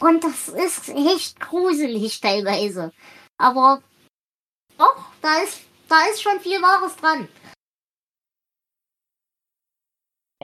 [0.00, 2.92] Und das ist echt gruselig teilweise.
[3.38, 3.82] Aber
[4.78, 7.28] doch, da ist, da ist schon viel Wahres dran.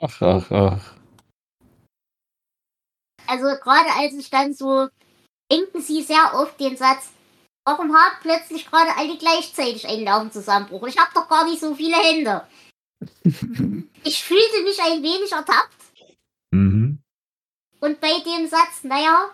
[0.01, 0.95] Ach, ach, ach.
[3.27, 4.89] Also gerade als ich dann so,
[5.51, 7.11] denken Sie sehr oft den Satz,
[7.65, 10.87] warum haben plötzlich gerade alle gleichzeitig einen Nervenzusammenbruch?
[10.87, 12.47] Ich habe doch gar nicht so viele Hände.
[14.03, 15.80] Ich fühlte mich ein wenig ertappt.
[17.81, 19.31] Und bei dem Satz, naja,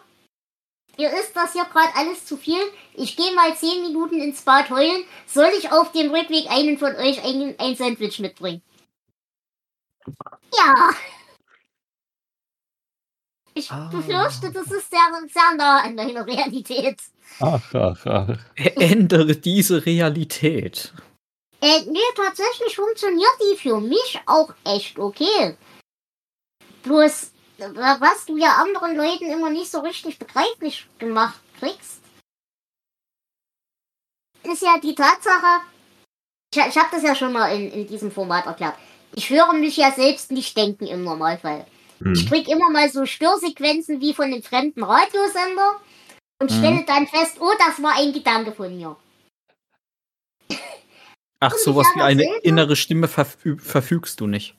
[0.98, 2.62] mir ist das hier gerade alles zu viel.
[2.94, 5.04] Ich gehe mal zehn Minuten ins Bad heulen.
[5.28, 8.62] Soll ich auf dem Rückweg einen von euch ein, ein Sandwich mitbringen?
[10.58, 10.92] Ja.
[13.54, 13.90] Ich Ah.
[13.92, 17.00] befürchte, das ist sehr, sehr nah an meiner Realität.
[17.40, 18.38] Ach, ach, ach.
[18.56, 20.94] Ändere diese Realität.
[21.60, 25.58] Äh, nee, tatsächlich funktioniert die für mich auch echt okay.
[26.84, 32.02] Bloß, äh, was du ja anderen Leuten immer nicht so richtig begreiflich gemacht kriegst,
[34.44, 35.62] ist ja die Tatsache,
[36.54, 38.76] ich, ich habe das ja schon mal in, in diesem Format erklärt.
[39.14, 41.66] Ich höre mich ja selbst nicht denken im Normalfall.
[42.14, 42.28] Ich Hm.
[42.28, 45.82] krieg immer mal so Störsequenzen wie von einem fremden Radiosender
[46.40, 46.56] und Mhm.
[46.56, 48.96] stelle dann fest, oh, das war ein Gedanke von mir.
[51.40, 54.56] Ach, sowas ich wie eine innere Stimme verfü verfügst du nicht.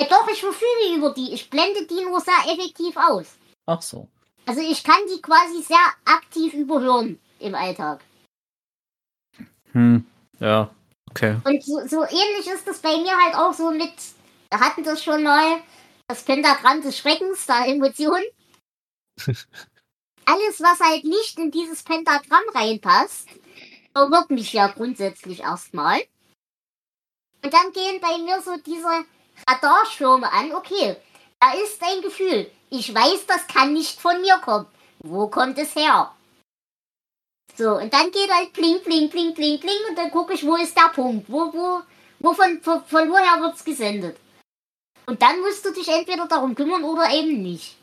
[0.00, 1.32] Ja, doch, ich verfüge über die.
[1.32, 3.26] Ich blende die nur sehr effektiv aus.
[3.66, 4.08] Ach so.
[4.46, 8.00] Also ich kann die quasi sehr aktiv überhören im Alltag.
[9.72, 10.06] Hm.
[10.40, 10.70] Ja.
[11.10, 11.36] Okay.
[11.44, 13.92] Und so, so ähnlich ist das bei mir halt auch so mit,
[14.50, 15.60] wir hatten das schon mal,
[16.06, 18.22] das Pentagramm des Schreckens, der Emotion.
[20.24, 23.28] Alles, was halt nicht in dieses Pentagramm reinpasst,
[23.92, 26.00] verwirrt mich ja grundsätzlich erstmal.
[27.42, 29.04] Und dann gehen bei mir so diese
[29.46, 30.96] Radarschirme an, okay,
[31.40, 32.50] da ist ein Gefühl.
[32.70, 34.66] Ich weiß, das kann nicht von mir kommen.
[35.00, 36.12] Wo kommt es her?
[37.56, 40.56] So, und dann geht halt bling, bling, bling, bling, bling und dann gucke ich, wo
[40.56, 41.28] ist der Punkt?
[41.28, 41.82] Wo, wo,
[42.20, 44.16] wo von, von, von woher wird's gesendet?
[45.06, 47.76] Und dann musst du dich entweder darum kümmern oder eben nicht.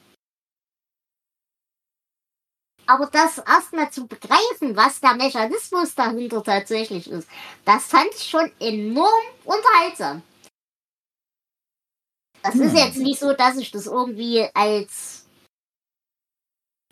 [2.88, 7.28] Aber das erstmal zu begreifen, was der Mechanismus dahinter tatsächlich ist,
[7.66, 10.22] das fand ich schon enorm unterhaltsam.
[12.46, 12.78] Das ist Hm.
[12.78, 15.26] jetzt nicht so, dass ich das irgendwie als.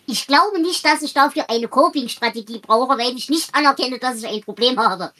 [0.08, 4.26] Ich glaube nicht, dass ich dafür eine Coping-Strategie brauche, weil ich nicht anerkenne, dass ich
[4.28, 5.14] ein Problem habe.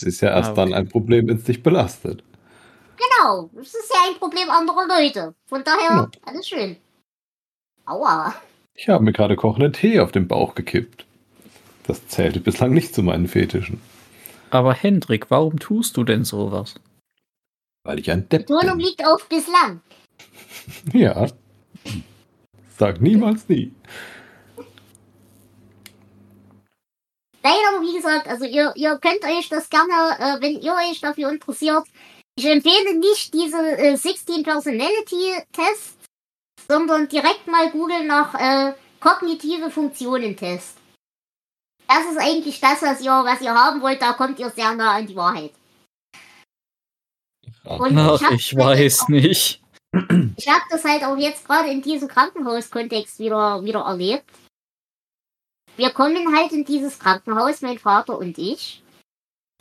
[0.00, 0.76] Es ist ja erst Ah, dann okay.
[0.78, 2.22] ein Problem, wenn es dich belastet.
[2.96, 5.34] Genau, es ist ja ein Problem anderer Leute.
[5.46, 6.10] Von daher, Ja.
[6.24, 6.76] alles schön.
[7.86, 8.34] Aua.
[8.74, 11.06] Ich habe mir gerade kochenden Tee auf den Bauch gekippt.
[11.86, 13.80] Das zählte bislang nicht zu meinen Fetischen.
[14.50, 16.74] Aber Hendrik, warum tust du denn sowas?
[17.88, 18.80] Weil ich ein Depp Tonung bin.
[18.80, 19.80] liegt auf bislang.
[20.92, 21.26] Ja.
[22.76, 23.72] Sag niemals nie.
[27.42, 31.00] Nein, aber wie gesagt, also ihr, ihr könnt euch das gerne, äh, wenn ihr euch
[31.00, 31.84] dafür interessiert.
[32.36, 35.96] Ich empfehle nicht diese äh, 16 Personality Tests,
[36.70, 40.76] sondern direkt mal googeln nach äh, kognitive Funktionen Test.
[41.88, 44.02] Das ist eigentlich das, was ihr, was ihr haben wollt.
[44.02, 45.52] Da kommt ihr sehr nah an die Wahrheit.
[47.68, 49.62] Und Ach, hab ich das weiß auch- nicht.
[50.36, 54.24] Ich habe das halt auch jetzt gerade in diesem Krankenhauskontext wieder, wieder erlebt.
[55.76, 58.82] Wir kommen halt in dieses Krankenhaus, mein Vater und ich.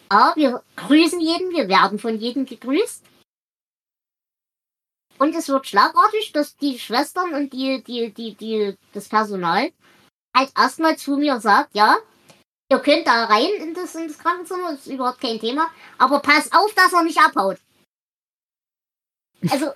[0.09, 3.03] Aber wir grüßen jeden, wir werden von jedem gegrüßt.
[5.19, 9.71] Und es wird schlagartig, dass die Schwestern und die, die, die, die, das Personal
[10.35, 11.97] halt erstmal zu mir sagt, ja,
[12.71, 16.19] ihr könnt da rein in das, in das Krankenzimmer, das ist überhaupt kein Thema, aber
[16.19, 17.57] pass auf, dass er nicht abhaut.
[19.51, 19.73] Also,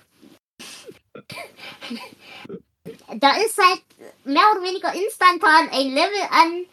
[3.16, 3.82] da ist halt
[4.24, 6.66] mehr oder weniger instantan ein Level an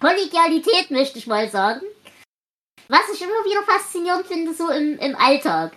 [0.00, 1.84] Kollegialität, möchte ich mal sagen.
[2.88, 5.76] was ich immer wieder faszinierend finde, so im, im Alltag.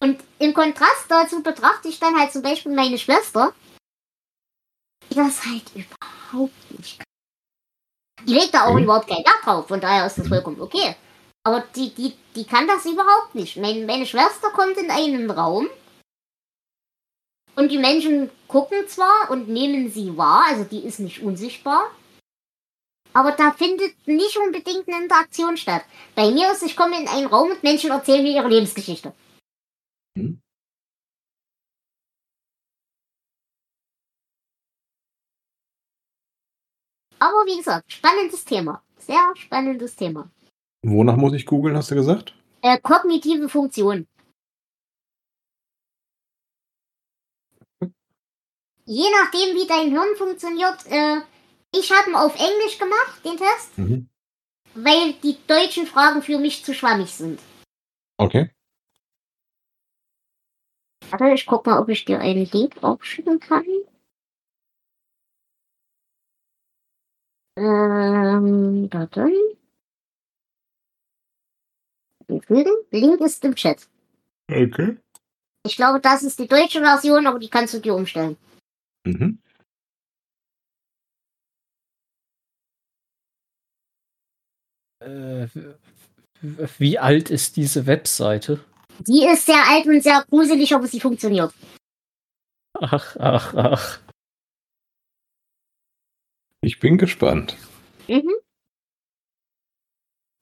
[0.00, 3.54] Und im Kontrast dazu betrachte ich dann halt zum Beispiel meine Schwester,
[5.10, 7.06] die das halt überhaupt nicht kann.
[8.26, 8.84] Die legt da auch Mhm.
[8.84, 10.96] überhaupt keinen Wert drauf, von daher ist das vollkommen okay.
[11.44, 13.56] Aber die, die, die kann das überhaupt nicht.
[13.56, 15.68] Meine, meine Schwester kommt in einen Raum
[17.56, 21.90] und die Menschen gucken zwar und nehmen sie wahr, also die ist nicht unsichtbar,
[23.12, 25.84] aber da findet nicht unbedingt eine Interaktion statt.
[26.14, 29.12] Bei mir ist, ich komme in einen Raum und Menschen erzählen mir ihre Lebensgeschichte.
[30.16, 30.40] Hm.
[37.18, 38.82] Aber wie gesagt, spannendes Thema.
[38.98, 40.30] Sehr spannendes Thema.
[40.84, 42.34] Wonach muss ich googeln, hast du gesagt?
[42.62, 44.06] Äh, kognitive Funktion.
[48.84, 51.20] Je nachdem, wie dein Hirn funktioniert, äh,
[51.72, 54.08] ich habe ihn auf Englisch gemacht, den Test, Mhm.
[54.74, 57.40] weil die deutschen Fragen für mich zu schwammig sind.
[58.18, 58.50] Okay.
[61.10, 63.64] Warte, ich guck mal, ob ich dir einen Link aufschicken kann.
[67.56, 69.30] Ähm, warte.
[72.40, 72.72] Fügen.
[72.90, 73.86] Link ist im Chat.
[74.50, 74.96] Okay.
[75.64, 78.36] Ich glaube, das ist die deutsche Version, aber die kannst du dir umstellen.
[79.04, 79.38] Mhm.
[85.00, 85.48] Äh,
[86.78, 88.64] wie alt ist diese Webseite?
[89.00, 91.52] Die ist sehr alt und sehr gruselig, aber sie funktioniert.
[92.74, 94.00] Ach, ach, ach.
[96.60, 97.56] Ich bin gespannt.
[98.08, 98.30] Mhm.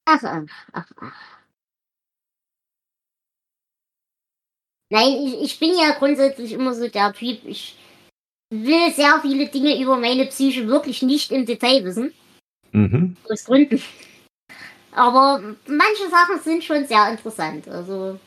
[0.06, 1.39] Ach, ach, ach,
[4.90, 7.76] Nein, ich, ich bin ja grundsätzlich immer so der Typ, ich
[8.52, 12.12] will sehr viele Dinge über meine Psyche wirklich nicht im Detail wissen.
[12.72, 13.16] Mhm.
[13.28, 13.80] Aus Gründen.
[14.92, 17.68] Aber manche Sachen sind schon sehr interessant.
[17.68, 18.18] Also,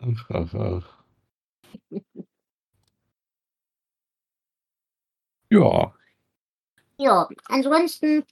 [0.00, 1.04] Ach, ach, ach.
[5.52, 5.92] Ja.
[6.96, 8.24] ja, ansonsten,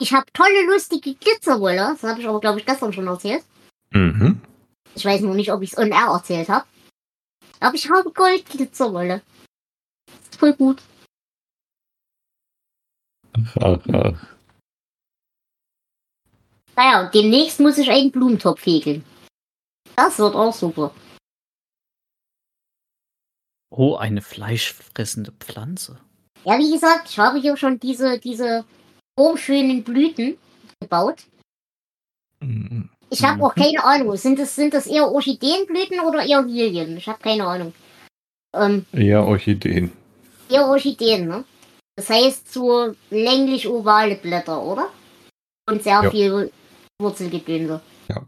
[0.00, 1.76] ich habe tolle, lustige Glitzerwolle.
[1.76, 3.44] Das habe ich aber, glaube ich, gestern schon erzählt.
[3.90, 4.40] Mhm.
[4.94, 6.66] Ich weiß nur nicht, ob ich es on air erzählt habe.
[7.60, 9.22] Aber ich habe Goldglitzerwolle.
[10.22, 10.82] Ist voll gut.
[13.32, 14.26] Ach, ach, ach.
[16.76, 19.04] Naja, und demnächst muss ich einen Blumentopf häkeln.
[19.96, 20.94] Das wird auch super.
[23.70, 25.98] Oh, eine fleischfressende Pflanze.
[26.44, 28.64] Ja, wie gesagt, ich habe hier schon diese, diese
[29.36, 30.38] schönen Blüten
[30.80, 31.24] gebaut.
[32.40, 32.88] Mhm.
[33.10, 33.44] Ich habe Mhm.
[33.44, 34.16] auch keine Ahnung.
[34.16, 36.96] Sind das, sind das eher Orchideenblüten oder eher Lilien?
[36.96, 37.72] Ich habe keine Ahnung.
[38.54, 39.92] Ähm, Ja, Orchideen.
[40.48, 41.44] eher Orchideen, ne?
[41.96, 44.90] Das heißt so länglich-ovale Blätter, oder?
[45.68, 46.10] Und sehr Ja.
[46.10, 46.52] viel
[47.00, 47.80] Wurzelgedönse.
[48.08, 48.26] Ja.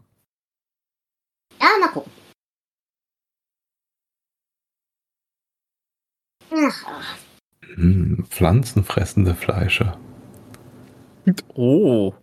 [1.59, 2.11] Ja, mal gucken.
[6.53, 7.17] Ach.
[7.77, 8.25] Mhm.
[8.29, 9.97] Pflanzenfressende Fleische.
[11.55, 12.13] Oh.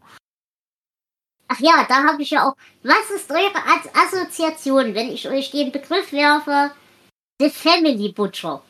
[1.49, 2.55] Ach ja, da habe ich ja auch.
[2.83, 6.73] Was ist eure As Assoziation, wenn ich euch den Begriff werfe?
[7.41, 8.63] The Family Butcher.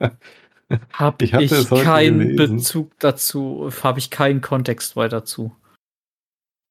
[0.92, 2.36] Habe Ich ich, keinen.
[2.36, 5.54] Bezug dazu, habe ich keinen Kontext weiter zu.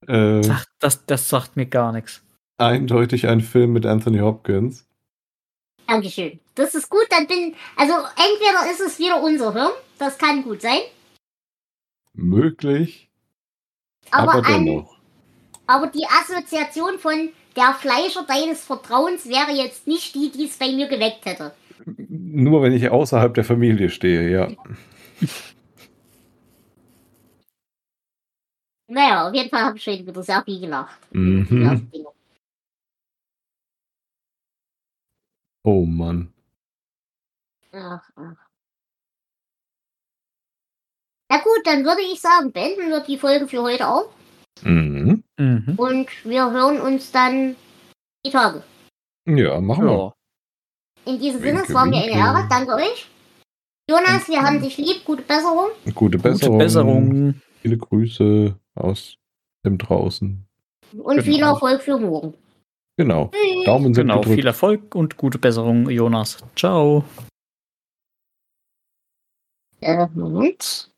[0.07, 2.23] Äh, Sagt, das, das sagt mir gar nichts.
[2.57, 4.87] eindeutig ein Film mit Anthony Hopkins.
[5.87, 6.39] Dankeschön.
[6.55, 7.53] Das ist gut, dann bin.
[7.75, 10.79] Also, entweder ist es wieder unser Hirn, das kann gut sein,
[12.13, 13.09] Möglich,
[14.11, 14.97] aber, aber, dennoch.
[15.67, 20.71] aber die Assoziation von der Fleischer deines Vertrauens wäre jetzt nicht die, die es bei
[20.71, 21.53] mir geweckt hätte.
[22.09, 24.51] Nur wenn ich außerhalb der Familie stehe, ja.
[28.87, 30.99] Naja, auf jeden Fall habe ich schon wieder sehr viel gelacht.
[31.11, 31.89] Mhm.
[35.63, 36.33] Oh Mann.
[37.71, 38.50] Ach, ach.
[41.31, 44.09] Na gut, dann würde ich sagen, beenden wir die Folge für heute auch.
[44.63, 45.23] Mhm.
[45.39, 45.75] Mhm.
[45.77, 47.55] Und wir hören uns dann
[48.25, 48.61] die Tage.
[49.25, 50.13] Ja, machen wir.
[51.05, 52.11] In diesem Sinne, Winke, es war mir eine.
[52.11, 52.47] Ehre.
[52.49, 53.07] Danke euch.
[53.89, 55.05] Jonas, wir haben dich lieb.
[55.05, 55.69] Gute Besserung.
[55.95, 56.51] Gute Besserung.
[56.57, 57.41] Gute Besserung.
[57.61, 59.15] Viele Grüße aus
[59.65, 60.45] dem Draußen.
[61.01, 61.53] Und viel Genau.
[61.53, 62.33] Erfolg für morgen.
[62.97, 63.31] Genau.
[63.33, 63.65] Tschüss.
[63.65, 64.35] Daumen sind Genau, gedrückt.
[64.35, 66.37] viel Erfolg und gute Besserung, Jonas.
[66.57, 67.05] Ciao.
[69.79, 70.90] Äh, Moment.